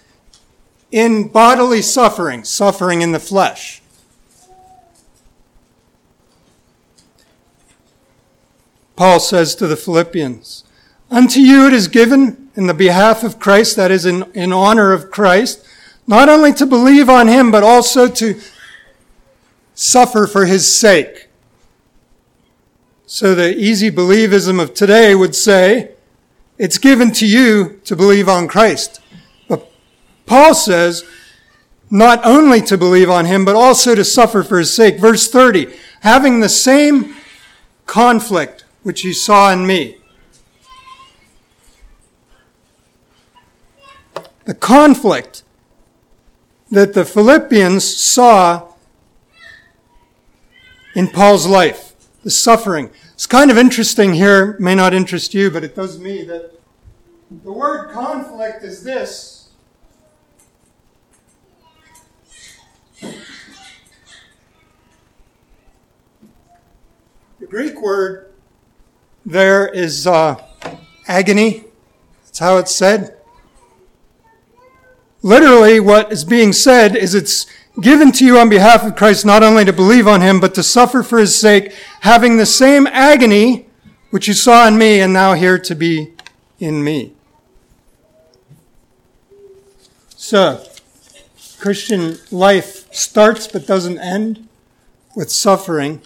[0.92, 3.84] in bodily suffering, suffering in the flesh.
[8.96, 10.64] Paul says to the Philippians,
[11.12, 14.92] Unto you it is given in the behalf of Christ, that is, in, in honor
[14.92, 15.64] of Christ,
[16.08, 18.42] not only to believe on him, but also to
[19.76, 21.30] suffer for his sake.
[23.06, 25.92] So the easy believism of today would say,
[26.58, 29.02] it's given to you to believe on Christ.
[29.48, 29.72] But
[30.26, 31.06] Paul says,
[31.92, 35.00] not only to believe on him, but also to suffer for his sake.
[35.00, 35.68] Verse 30,
[36.02, 37.16] having the same
[37.86, 39.98] conflict which you saw in me.
[44.48, 45.44] The conflict
[46.72, 48.70] that the Philippians saw
[50.96, 52.90] in Paul's life, the suffering.
[53.14, 56.54] It's kind of interesting here, may not interest you, but it does me, that
[57.44, 59.50] the word conflict is this.
[63.02, 63.18] The
[67.48, 68.32] Greek word
[69.26, 70.42] there is uh,
[71.06, 71.66] agony.
[72.24, 73.17] That's how it's said.
[75.24, 77.48] Literally, what is being said is it's
[77.82, 80.64] given to you on behalf of Christ not only to believe on him, but to
[80.64, 83.68] suffer for his sake, having the same agony
[84.10, 86.14] which you saw in me and now hear to be
[86.60, 87.14] in me.
[90.16, 90.64] So,
[91.60, 94.48] Christian life starts but doesn't end
[95.16, 96.02] with suffering.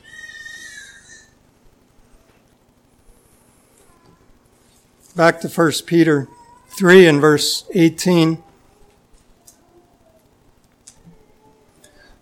[5.16, 6.28] Back to 1 Peter
[6.70, 8.42] 3 and verse 18.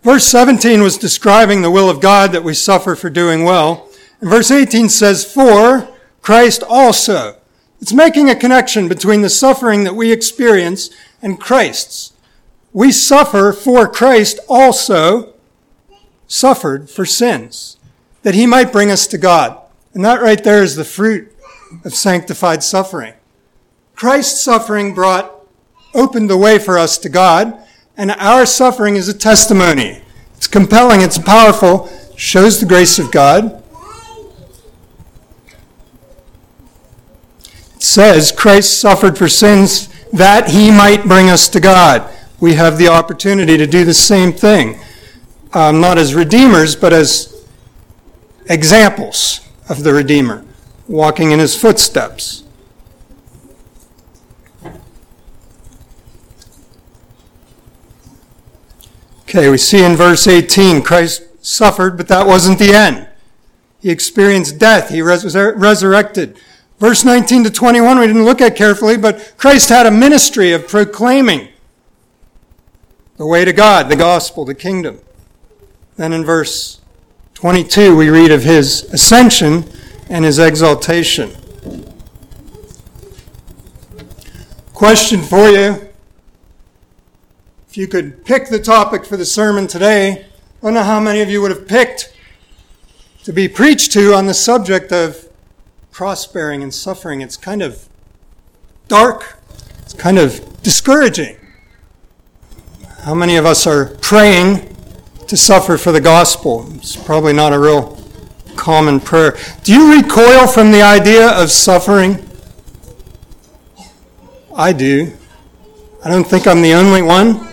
[0.01, 3.89] Verse 17 was describing the will of God that we suffer for doing well.
[4.21, 5.89] And verse 18 says, For
[6.21, 7.35] Christ also.
[7.81, 10.89] It's making a connection between the suffering that we experience
[11.21, 12.13] and Christ's.
[12.71, 15.33] We suffer for Christ also
[16.27, 17.77] suffered for sins,
[18.23, 19.57] that he might bring us to God.
[19.93, 21.33] And that right there is the fruit
[21.83, 23.13] of sanctified suffering.
[23.95, 25.33] Christ's suffering brought,
[25.93, 27.59] opened the way for us to God,
[27.99, 30.01] and our suffering is a testimony.
[30.37, 33.61] It's compelling, it's powerful, shows the grace of God.
[37.75, 42.09] It says Christ suffered for sins that he might bring us to God.
[42.39, 44.79] We have the opportunity to do the same thing,
[45.51, 47.45] um, not as redeemers, but as
[48.45, 50.45] examples of the Redeemer,
[50.87, 52.45] walking in his footsteps.
[59.29, 63.07] Okay, we see in verse 18, Christ suffered, but that wasn't the end.
[63.79, 64.89] He experienced death.
[64.89, 66.39] He res- er-, resurrected.
[66.79, 70.67] Verse 19 to 21, we didn't look at carefully, but Christ had a ministry of
[70.67, 71.49] proclaiming
[73.17, 74.99] the way to God, the gospel, the kingdom.
[75.95, 76.81] Then in verse
[77.35, 79.63] 22, we read of his ascension
[80.09, 81.35] and his exaltation.
[84.73, 85.88] Question for you
[87.69, 91.21] if you could pick the topic for the sermon today, I don't know how many
[91.21, 92.11] of you would have picked
[93.25, 95.29] to be preached to on the subject of
[95.91, 97.21] cross-bearing and suffering.
[97.21, 97.87] It's kind of
[98.87, 99.37] dark.
[99.81, 101.37] It's kind of discouraging.
[103.01, 104.75] How many of us are praying
[105.27, 106.67] to suffer for the gospel?
[106.73, 108.03] It's probably not a real
[108.55, 109.37] common prayer.
[109.61, 112.27] Do you recoil from the idea of suffering?
[114.55, 115.13] I do.
[116.03, 117.45] I don't think I'm the only one.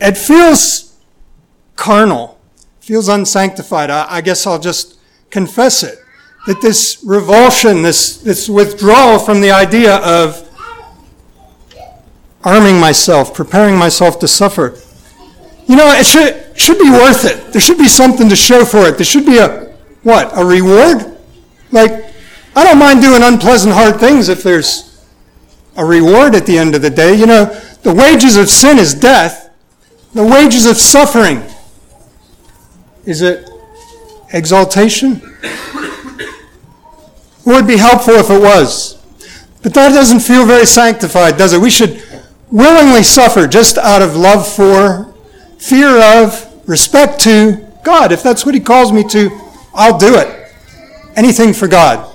[0.00, 0.96] It feels
[1.76, 2.40] carnal,
[2.80, 3.90] feels unsanctified.
[3.90, 4.98] I, I guess I'll just
[5.30, 5.98] confess it.
[6.46, 10.48] That this revulsion, this, this withdrawal from the idea of
[12.42, 14.78] arming myself, preparing myself to suffer,
[15.66, 17.52] you know, it should, should be worth it.
[17.52, 18.96] There should be something to show for it.
[18.96, 21.18] There should be a, what, a reward?
[21.70, 22.12] Like,
[22.56, 25.06] I don't mind doing unpleasant, hard things if there's
[25.76, 27.14] a reward at the end of the day.
[27.14, 27.44] You know,
[27.82, 29.49] the wages of sin is death.
[30.12, 31.42] The wages of suffering
[33.04, 33.48] is it
[34.32, 35.20] exaltation?
[35.42, 38.96] It would be helpful if it was.
[39.62, 41.60] But that doesn't feel very sanctified, does it?
[41.60, 42.02] We should
[42.50, 45.14] willingly suffer just out of love for,
[45.58, 48.12] fear of, respect to God.
[48.12, 49.30] If that's what He calls me to,
[49.74, 50.52] I'll do it.
[51.16, 52.06] Anything for God.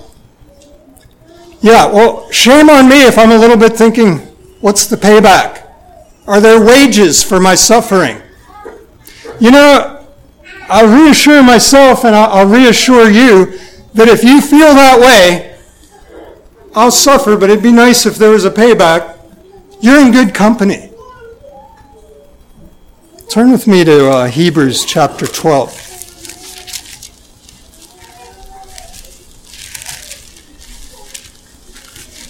[1.61, 4.17] Yeah, well, shame on me if I'm a little bit thinking,
[4.61, 5.64] what's the payback?
[6.27, 8.21] Are there wages for my suffering?
[9.39, 10.05] You know,
[10.67, 13.57] I'll reassure myself and I'll reassure you
[13.93, 15.55] that if you feel that way,
[16.73, 19.17] I'll suffer, but it'd be nice if there was a payback.
[19.81, 20.91] You're in good company.
[23.29, 25.81] Turn with me to uh, Hebrews chapter 12.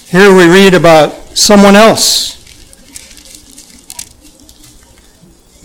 [0.09, 2.35] Here we read about someone else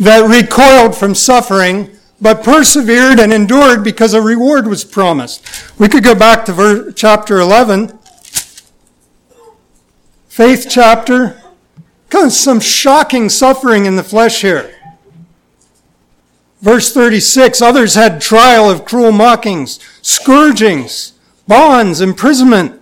[0.01, 1.91] that recoiled from suffering
[2.21, 5.47] but persevered and endured because a reward was promised.
[5.79, 7.99] We could go back to verse, chapter 11,
[10.29, 11.41] faith chapter.
[12.09, 14.75] Comes Some shocking suffering in the flesh here.
[16.61, 21.13] Verse 36 Others had trial of cruel mockings, scourgings,
[21.47, 22.81] bonds, imprisonment.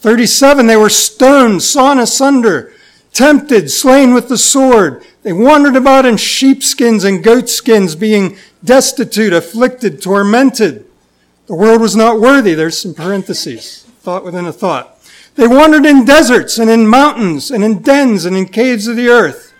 [0.00, 2.72] 37, they were stoned, sawn asunder,
[3.12, 5.04] tempted, slain with the sword.
[5.22, 10.86] They wandered about in sheepskins and goatskins, being destitute, afflicted, tormented.
[11.46, 12.54] The world was not worthy.
[12.54, 14.98] There's some parentheses, thought within a thought.
[15.34, 19.08] They wandered in deserts and in mountains and in dens and in caves of the
[19.08, 19.52] earth.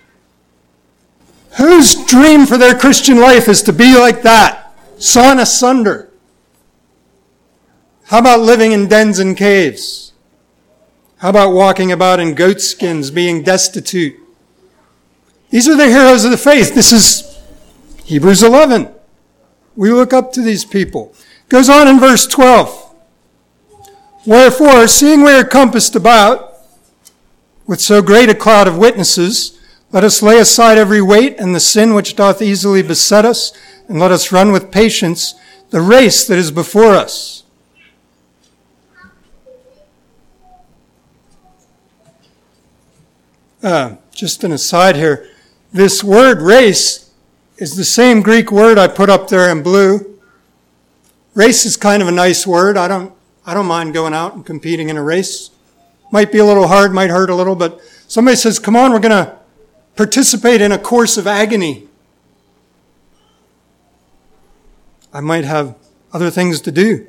[1.58, 6.10] Whose dream for their Christian life is to be like that, sawn asunder?
[8.04, 10.12] How about living in dens and caves?
[11.18, 14.19] How about walking about in goatskins, being destitute?
[15.50, 16.74] These are the heroes of the faith.
[16.74, 17.38] This is
[18.04, 18.88] Hebrews 11.
[19.76, 21.14] We look up to these people.
[21.48, 22.94] Goes on in verse 12.
[24.26, 26.54] Wherefore, seeing we are compassed about
[27.66, 29.58] with so great a cloud of witnesses,
[29.92, 33.52] let us lay aside every weight and the sin which doth easily beset us,
[33.88, 35.34] and let us run with patience
[35.70, 37.40] the race that is before us
[43.62, 45.28] Uh, just an aside here.
[45.72, 47.12] This word race
[47.56, 50.18] is the same Greek word I put up there in blue.
[51.34, 52.76] Race is kind of a nice word.
[52.76, 53.12] I don't,
[53.46, 55.50] I don't mind going out and competing in a race.
[56.10, 58.98] Might be a little hard, might hurt a little, but somebody says, come on, we're
[58.98, 59.38] going to
[59.94, 61.86] participate in a course of agony.
[65.12, 65.76] I might have
[66.12, 67.06] other things to do.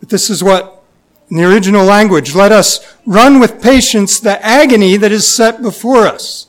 [0.00, 0.82] But this is what
[1.30, 6.06] in the original language, let us run with patience the agony that is set before
[6.06, 6.48] us.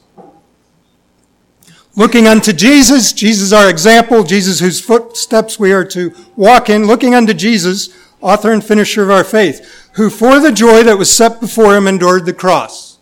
[1.98, 7.16] Looking unto Jesus, Jesus our example, Jesus whose footsteps we are to walk in, looking
[7.16, 11.40] unto Jesus, author and finisher of our faith, who for the joy that was set
[11.40, 13.00] before him endured the cross.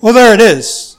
[0.00, 0.96] Well, there it is.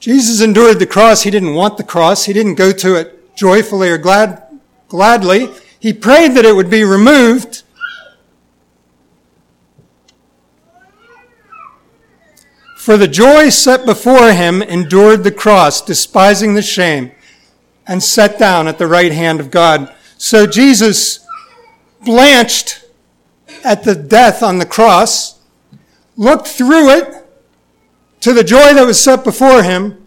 [0.00, 1.22] Jesus endured the cross.
[1.22, 2.24] He didn't want the cross.
[2.24, 4.42] He didn't go to it joyfully or glad,
[4.88, 5.48] gladly.
[5.78, 7.62] He prayed that it would be removed.
[12.90, 17.12] For the joy set before him endured the cross, despising the shame,
[17.86, 19.94] and sat down at the right hand of God.
[20.18, 21.24] So Jesus
[22.04, 22.84] blanched
[23.62, 25.38] at the death on the cross,
[26.16, 27.14] looked through it
[28.22, 30.04] to the joy that was set before him,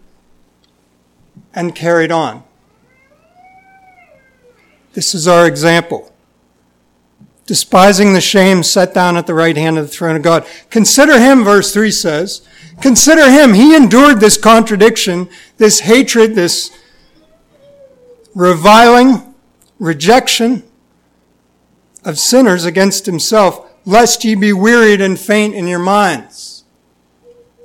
[1.54, 2.44] and carried on.
[4.92, 6.13] This is our example.
[7.46, 10.46] Despising the shame set down at the right hand of the throne of God.
[10.70, 12.46] Consider him, verse 3 says.
[12.80, 13.52] Consider him.
[13.52, 15.28] He endured this contradiction,
[15.58, 16.70] this hatred, this
[18.34, 19.34] reviling,
[19.78, 20.62] rejection
[22.04, 26.64] of sinners against himself, lest ye be wearied and faint in your minds.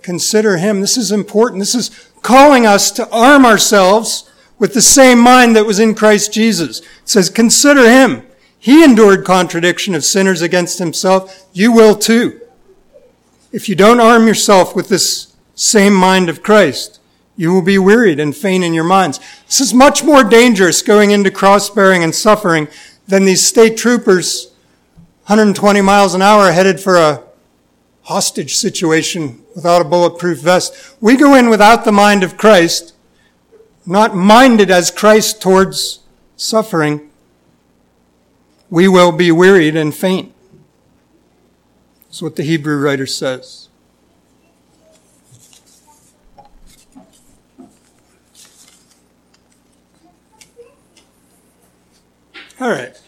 [0.02, 0.82] Consider him.
[0.82, 1.60] This is important.
[1.60, 6.34] This is calling us to arm ourselves with the same mind that was in Christ
[6.34, 6.80] Jesus.
[6.80, 8.26] It says, consider him.
[8.60, 11.48] He endured contradiction of sinners against himself.
[11.54, 12.42] You will too.
[13.52, 17.00] If you don't arm yourself with this same mind of Christ,
[17.36, 19.20] you will be wearied and faint in your minds.
[19.48, 22.68] This is much more dangerous going into cross bearing and suffering
[23.08, 24.52] than these state troopers
[25.26, 27.24] 120 miles an hour headed for a
[28.04, 30.96] hostage situation without a bulletproof vest.
[31.00, 32.94] We go in without the mind of Christ
[33.86, 36.00] not minded as Christ towards
[36.36, 37.09] suffering,
[38.70, 40.34] we will be wearied and faint.
[42.06, 43.70] That's what the Hebrew writer says.
[52.60, 53.00] All right.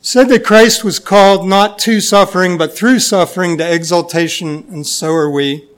[0.00, 5.12] Said that Christ was called not to suffering, but through suffering to exaltation, and so
[5.12, 5.68] are we.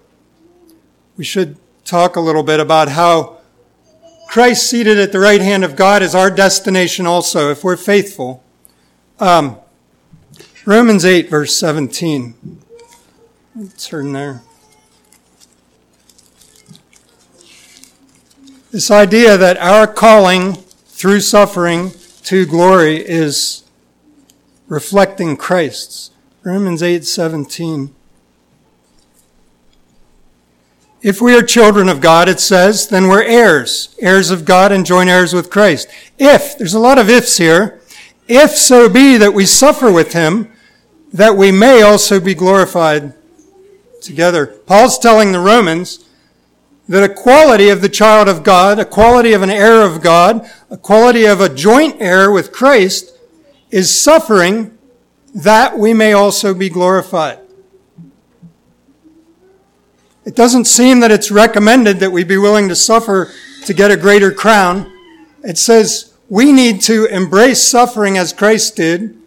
[1.18, 3.41] We should talk a little bit about how
[4.33, 8.43] Christ seated at the right hand of God is our destination also, if we're faithful.
[9.20, 9.59] Um,
[10.64, 12.62] Romans 8, verse 17.
[13.55, 14.43] Let's turn there.
[18.70, 21.91] This idea that our calling through suffering
[22.22, 23.64] to glory is
[24.66, 26.11] reflecting Christ's.
[26.43, 27.95] Romans 8, 17.
[31.03, 34.87] If we are children of God, it says, then we're heirs, heirs of God and
[34.87, 35.89] joint heirs with Christ.
[36.17, 37.81] If, there's a lot of ifs here,
[38.29, 40.53] if so be that we suffer with him,
[41.13, 43.15] that we may also be glorified
[44.01, 44.47] together.
[44.47, 46.09] Paul's telling the Romans
[46.89, 50.49] that a quality of the child of God, a quality of an heir of God,
[50.71, 53.13] a quality of a joint heir with Christ
[53.73, 54.79] is suffering
[55.35, 57.41] that we may also be glorified.
[60.25, 63.33] It doesn't seem that it's recommended that we be willing to suffer
[63.64, 64.93] to get a greater crown.
[65.43, 69.18] It says we need to embrace suffering as Christ did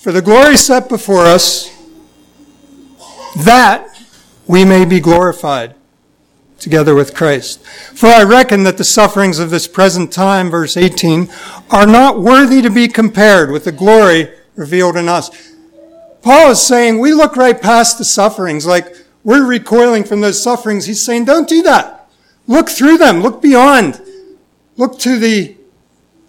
[0.00, 1.70] for the glory set before us
[3.44, 3.94] that
[4.46, 5.74] we may be glorified
[6.58, 7.64] together with Christ.
[7.66, 11.28] For I reckon that the sufferings of this present time, verse 18,
[11.70, 15.30] are not worthy to be compared with the glory revealed in us.
[16.22, 18.96] Paul is saying we look right past the sufferings like
[19.28, 20.86] we're recoiling from those sufferings.
[20.86, 22.08] He's saying, don't do that.
[22.46, 23.20] Look through them.
[23.20, 24.00] Look beyond.
[24.78, 25.54] Look to the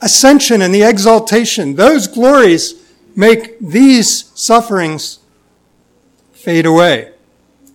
[0.02, 1.78] ascension and the exaltation.
[1.78, 2.74] Those glories
[3.16, 5.20] make these sufferings
[6.34, 7.14] fade away.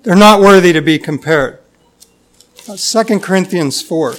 [0.03, 1.59] They're not worthy to be compared.
[2.68, 4.16] Uh, 2 Corinthians 4.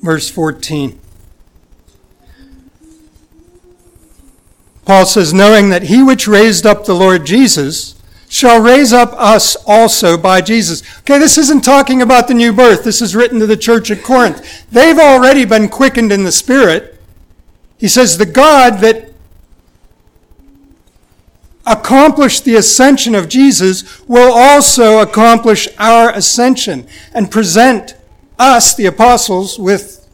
[0.00, 1.01] Verse 14.
[4.84, 7.94] Paul says, knowing that he which raised up the Lord Jesus
[8.28, 10.82] shall raise up us also by Jesus.
[11.00, 12.82] Okay, this isn't talking about the new birth.
[12.82, 14.66] This is written to the church at Corinth.
[14.70, 16.98] They've already been quickened in the Spirit.
[17.78, 19.12] He says, the God that
[21.66, 27.94] accomplished the ascension of Jesus will also accomplish our ascension and present
[28.38, 30.08] us, the apostles, with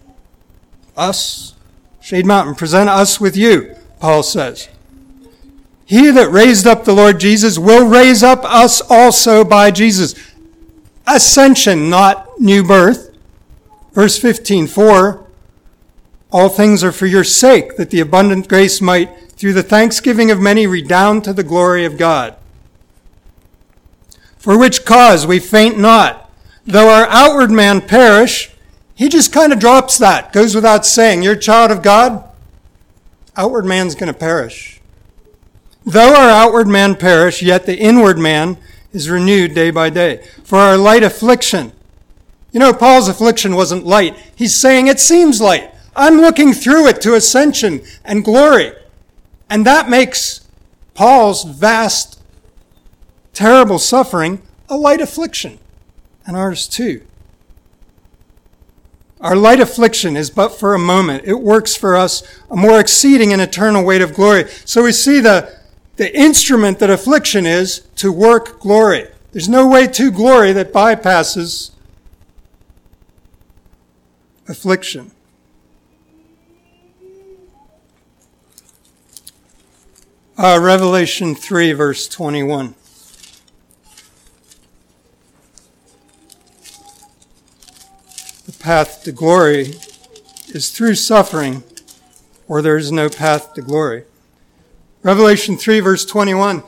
[0.97, 1.55] us,
[2.01, 3.77] Shade Mountain, present us with you.
[4.01, 4.69] Paul says.
[5.85, 10.15] He that raised up the Lord Jesus will raise up us also by Jesus.
[11.07, 13.17] Ascension, not new birth.
[13.93, 15.27] Verse 15, for
[16.31, 20.39] all things are for your sake, that the abundant grace might, through the thanksgiving of
[20.39, 22.37] many, redound to the glory of God.
[24.37, 26.31] For which cause we faint not,
[26.67, 28.51] though our outward man perish.
[28.95, 31.23] He just kind of drops that, goes without saying.
[31.23, 32.28] You're a child of God?
[33.39, 34.81] Outward man's going to perish.
[35.87, 38.59] Though our outward man perish, yet the inward man
[38.93, 40.23] is renewed day by day.
[40.45, 41.73] For our light affliction,
[42.53, 44.17] you know, Paul's affliction wasn't light.
[44.35, 45.73] He's saying it seems light.
[45.95, 48.73] I'm looking through it to ascension and glory.
[49.49, 50.47] And that makes
[50.95, 52.21] Paul's vast,
[53.33, 55.59] terrible suffering a light affliction.
[56.27, 57.03] And ours too.
[59.21, 61.25] Our light affliction is but for a moment.
[61.25, 64.49] It works for us a more exceeding and eternal weight of glory.
[64.65, 65.57] So we see the,
[65.97, 69.09] the instrument that affliction is to work glory.
[69.33, 71.73] There's no way to glory that bypasses
[74.49, 75.11] affliction.
[80.37, 82.77] Uh, Revelation 3, verse 21.
[88.69, 89.73] Path to glory
[90.49, 91.63] is through suffering,
[92.47, 94.05] or there is no path to glory.
[95.03, 96.63] Revelation 3, verse 21,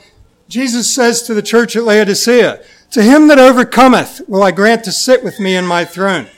[0.49, 4.93] Jesus says to the church at Laodicea, To him that overcometh will I grant to
[4.93, 6.29] sit with me in my throne.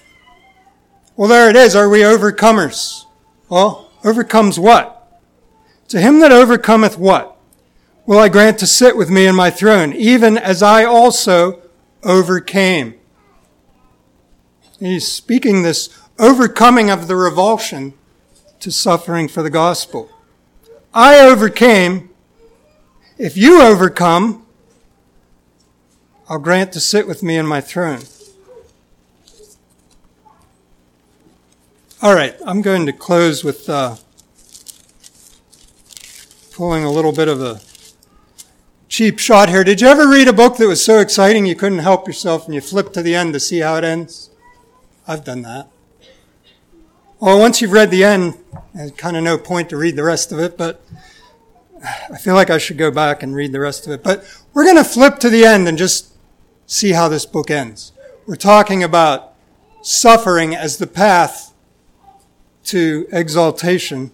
[1.15, 1.77] Well, there it is.
[1.77, 3.05] Are we overcomers?
[3.49, 5.21] Well, overcomes what?
[5.91, 7.37] To him that overcometh what?
[8.05, 11.63] Will I grant to sit with me in my throne, even as I also
[12.03, 12.95] overcame
[14.83, 17.95] He's speaking this overcoming of the revulsion
[18.59, 20.11] to suffering for the gospel.
[20.93, 22.11] I overcame.
[23.17, 24.45] If you overcome,
[26.29, 28.01] I'll grant to sit with me in my throne.
[32.03, 33.95] All right, I'm going to close with uh,
[36.51, 37.61] pulling a little bit of a
[38.89, 39.63] cheap shot here.
[39.63, 42.55] Did you ever read a book that was so exciting you couldn't help yourself and
[42.57, 44.31] you flipped to the end to see how it ends?
[45.13, 45.69] I've done that.
[47.21, 48.35] Well, once you've read the end,
[48.75, 50.83] there's kind of no point to read the rest of it, but
[52.11, 54.03] I feel like I should go back and read the rest of it.
[54.03, 56.15] But we're going to flip to the end and just
[56.67, 57.93] see how this book ends.
[58.27, 59.35] We're talking about
[59.83, 61.53] suffering as the path
[62.65, 64.13] to exaltation.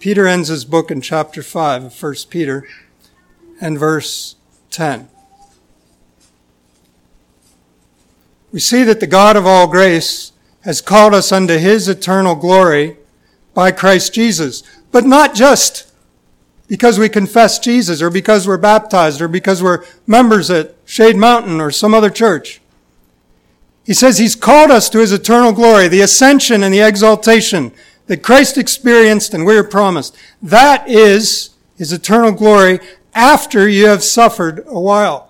[0.00, 2.66] Peter ends his book in chapter 5 of 1 Peter
[3.60, 4.34] and verse
[4.72, 5.08] 10.
[8.52, 10.32] We see that the God of all grace
[10.62, 12.96] has called us unto his eternal glory
[13.54, 14.62] by Christ Jesus.
[14.90, 15.92] But not just
[16.68, 21.60] because we confess Jesus or because we're baptized or because we're members at Shade Mountain
[21.60, 22.60] or some other church.
[23.84, 27.72] He says he's called us to his eternal glory, the ascension and the exaltation
[28.06, 30.16] that Christ experienced and we are promised.
[30.42, 32.80] That is his eternal glory
[33.14, 35.27] after you have suffered a while.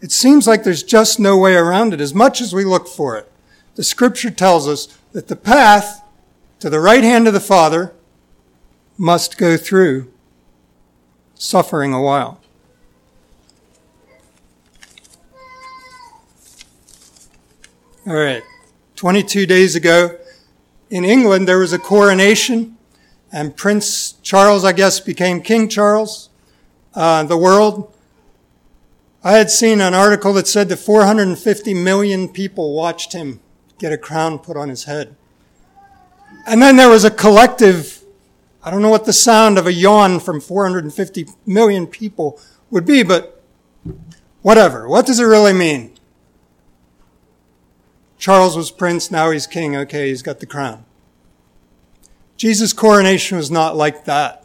[0.00, 3.16] It seems like there's just no way around it as much as we look for
[3.16, 3.30] it
[3.78, 6.02] the scripture tells us that the path
[6.58, 7.92] to the right hand of the Father
[8.96, 10.12] must go through
[11.36, 12.40] suffering a while.
[18.04, 18.42] All right.
[18.96, 20.18] 22 days ago
[20.90, 22.76] in England, there was a coronation,
[23.30, 26.30] and Prince Charles, I guess, became King Charles.
[26.96, 27.94] Uh, the world
[29.22, 33.40] I had seen an article that said that 450 million people watched him
[33.78, 35.16] get a crown put on his head.
[36.46, 38.02] And then there was a collective,
[38.62, 42.40] I don't know what the sound of a yawn from 450 million people
[42.70, 43.42] would be, but
[44.42, 44.88] whatever.
[44.88, 45.92] What does it really mean?
[48.18, 49.76] Charles was prince, now he's king.
[49.76, 50.84] Okay, he's got the crown.
[52.36, 54.44] Jesus' coronation was not like that.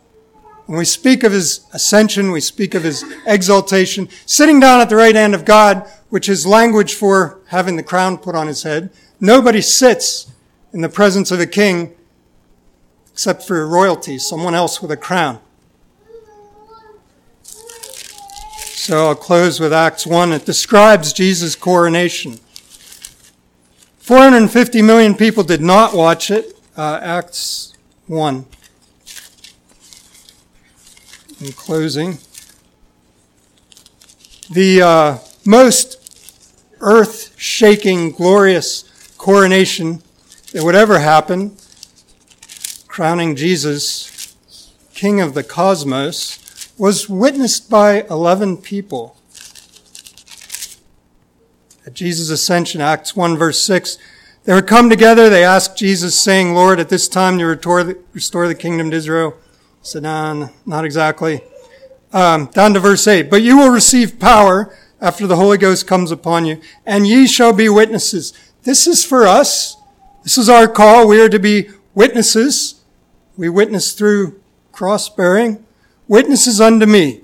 [0.66, 4.96] When we speak of his ascension, we speak of his exaltation, sitting down at the
[4.96, 8.90] right hand of God, which is language for having the crown put on his head.
[9.20, 10.32] Nobody sits
[10.72, 11.94] in the presence of a king
[13.12, 15.40] except for royalty, someone else with a crown.
[17.44, 20.34] So I'll close with Acts 1.
[20.34, 22.40] It describes Jesus' coronation.
[24.00, 26.58] 450 million people did not watch it.
[26.76, 27.74] Uh, Acts
[28.08, 28.46] 1.
[31.44, 32.20] In closing,
[34.50, 35.98] the uh, most
[36.80, 38.84] earth shaking, glorious
[39.18, 40.02] coronation
[40.54, 41.58] that would ever happen,
[42.88, 44.34] crowning Jesus
[44.94, 49.18] king of the cosmos, was witnessed by 11 people.
[51.86, 53.98] At Jesus' ascension, Acts 1 verse 6,
[54.46, 58.56] they would come together, they asked Jesus saying, Lord, at this time you restore the
[58.58, 59.38] kingdom to Israel.
[59.96, 61.42] Nah, not exactly.
[62.14, 66.10] Um, down to verse 8, but you will receive power after the Holy Ghost comes
[66.10, 68.34] upon you, and ye shall be witnesses.
[68.64, 69.76] This is for us.
[70.24, 71.08] This is our call.
[71.08, 72.82] We are to be witnesses.
[73.36, 74.40] We witness through
[74.72, 75.66] cross bearing.
[76.08, 77.22] Witnesses unto me.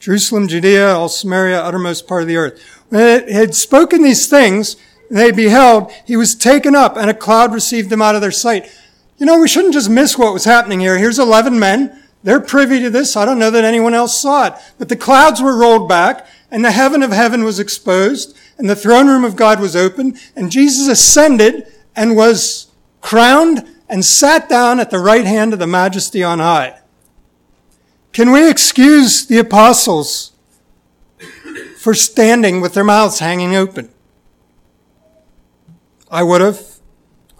[0.00, 2.60] Jerusalem, Judea, all Samaria, uttermost part of the earth.
[2.88, 4.76] When he had spoken these things,
[5.08, 8.68] they beheld, he was taken up and a cloud received him out of their sight.
[9.22, 10.98] You know, we shouldn't just miss what was happening here.
[10.98, 11.96] Here's 11 men.
[12.24, 13.16] They're privy to this.
[13.16, 14.54] I don't know that anyone else saw it.
[14.78, 18.74] But the clouds were rolled back and the heaven of heaven was exposed and the
[18.74, 24.80] throne room of God was open, and Jesus ascended and was crowned and sat down
[24.80, 26.80] at the right hand of the majesty on high.
[28.12, 30.32] Can we excuse the apostles
[31.78, 33.88] for standing with their mouths hanging open?
[36.10, 36.71] I would have.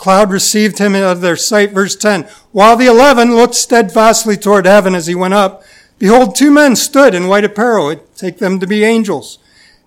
[0.03, 1.71] Cloud received him out of their sight.
[1.71, 2.25] Verse 10.
[2.51, 5.63] While the eleven looked steadfastly toward heaven as he went up,
[6.01, 7.87] behold, two men stood in white apparel.
[7.87, 9.39] I take them to be angels.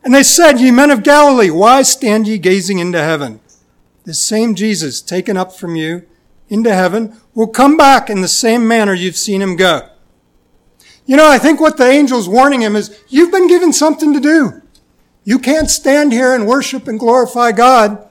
[0.06, 3.42] And they said, Ye men of Galilee, why stand ye gazing into heaven?
[4.06, 6.04] This same Jesus, taken up from you
[6.48, 9.90] into heaven, will come back in the same manner you've seen him go.
[11.06, 14.22] You know, I think what the angel's warning him is, you've been given something to
[14.22, 14.62] do.
[15.26, 18.02] You can't stand here and worship and glorify God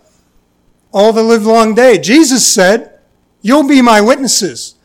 [0.94, 1.98] all the live long day.
[1.98, 3.00] Jesus said,
[3.42, 4.76] you'll be my witnesses.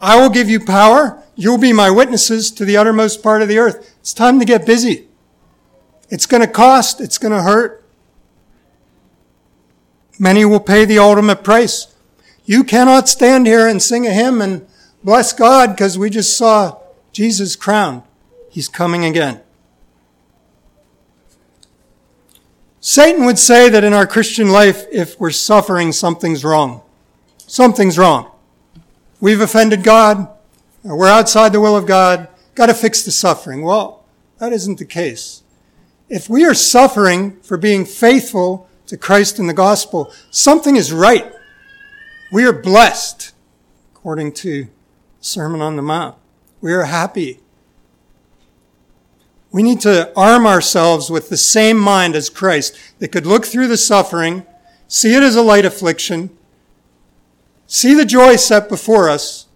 [0.00, 1.22] I will give you power.
[1.36, 3.94] You'll be my witnesses to the uttermost part of the earth.
[4.00, 5.08] It's time to get busy.
[6.08, 7.02] It's going to cost.
[7.02, 7.84] It's going to hurt.
[10.18, 11.94] Many will pay the ultimate price.
[12.46, 14.66] You cannot stand here and sing a hymn and
[15.04, 16.80] bless God because we just saw
[17.12, 18.04] Jesus crowned.
[18.50, 19.42] He's coming again.
[22.88, 26.82] Satan would say that in our Christian life, if we're suffering, something's wrong.
[27.38, 28.30] Something's wrong.
[29.20, 30.28] We've offended God.
[30.84, 33.62] we're outside the will of God, got to fix the suffering.
[33.62, 34.04] Well,
[34.38, 35.42] that isn't the case.
[36.08, 41.32] If we are suffering for being faithful to Christ and the gospel, something is right.
[42.30, 43.32] We are blessed,
[43.96, 44.68] according to
[45.20, 46.14] Sermon on the Mount.
[46.60, 47.40] We are happy.
[49.56, 53.68] We need to arm ourselves with the same mind as Christ that could look through
[53.68, 54.44] the suffering,
[54.86, 56.28] see it as a light affliction,
[57.66, 59.46] see the joy set before us,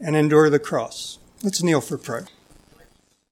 [0.00, 1.18] and endure the cross.
[1.42, 2.28] Let's kneel for prayer.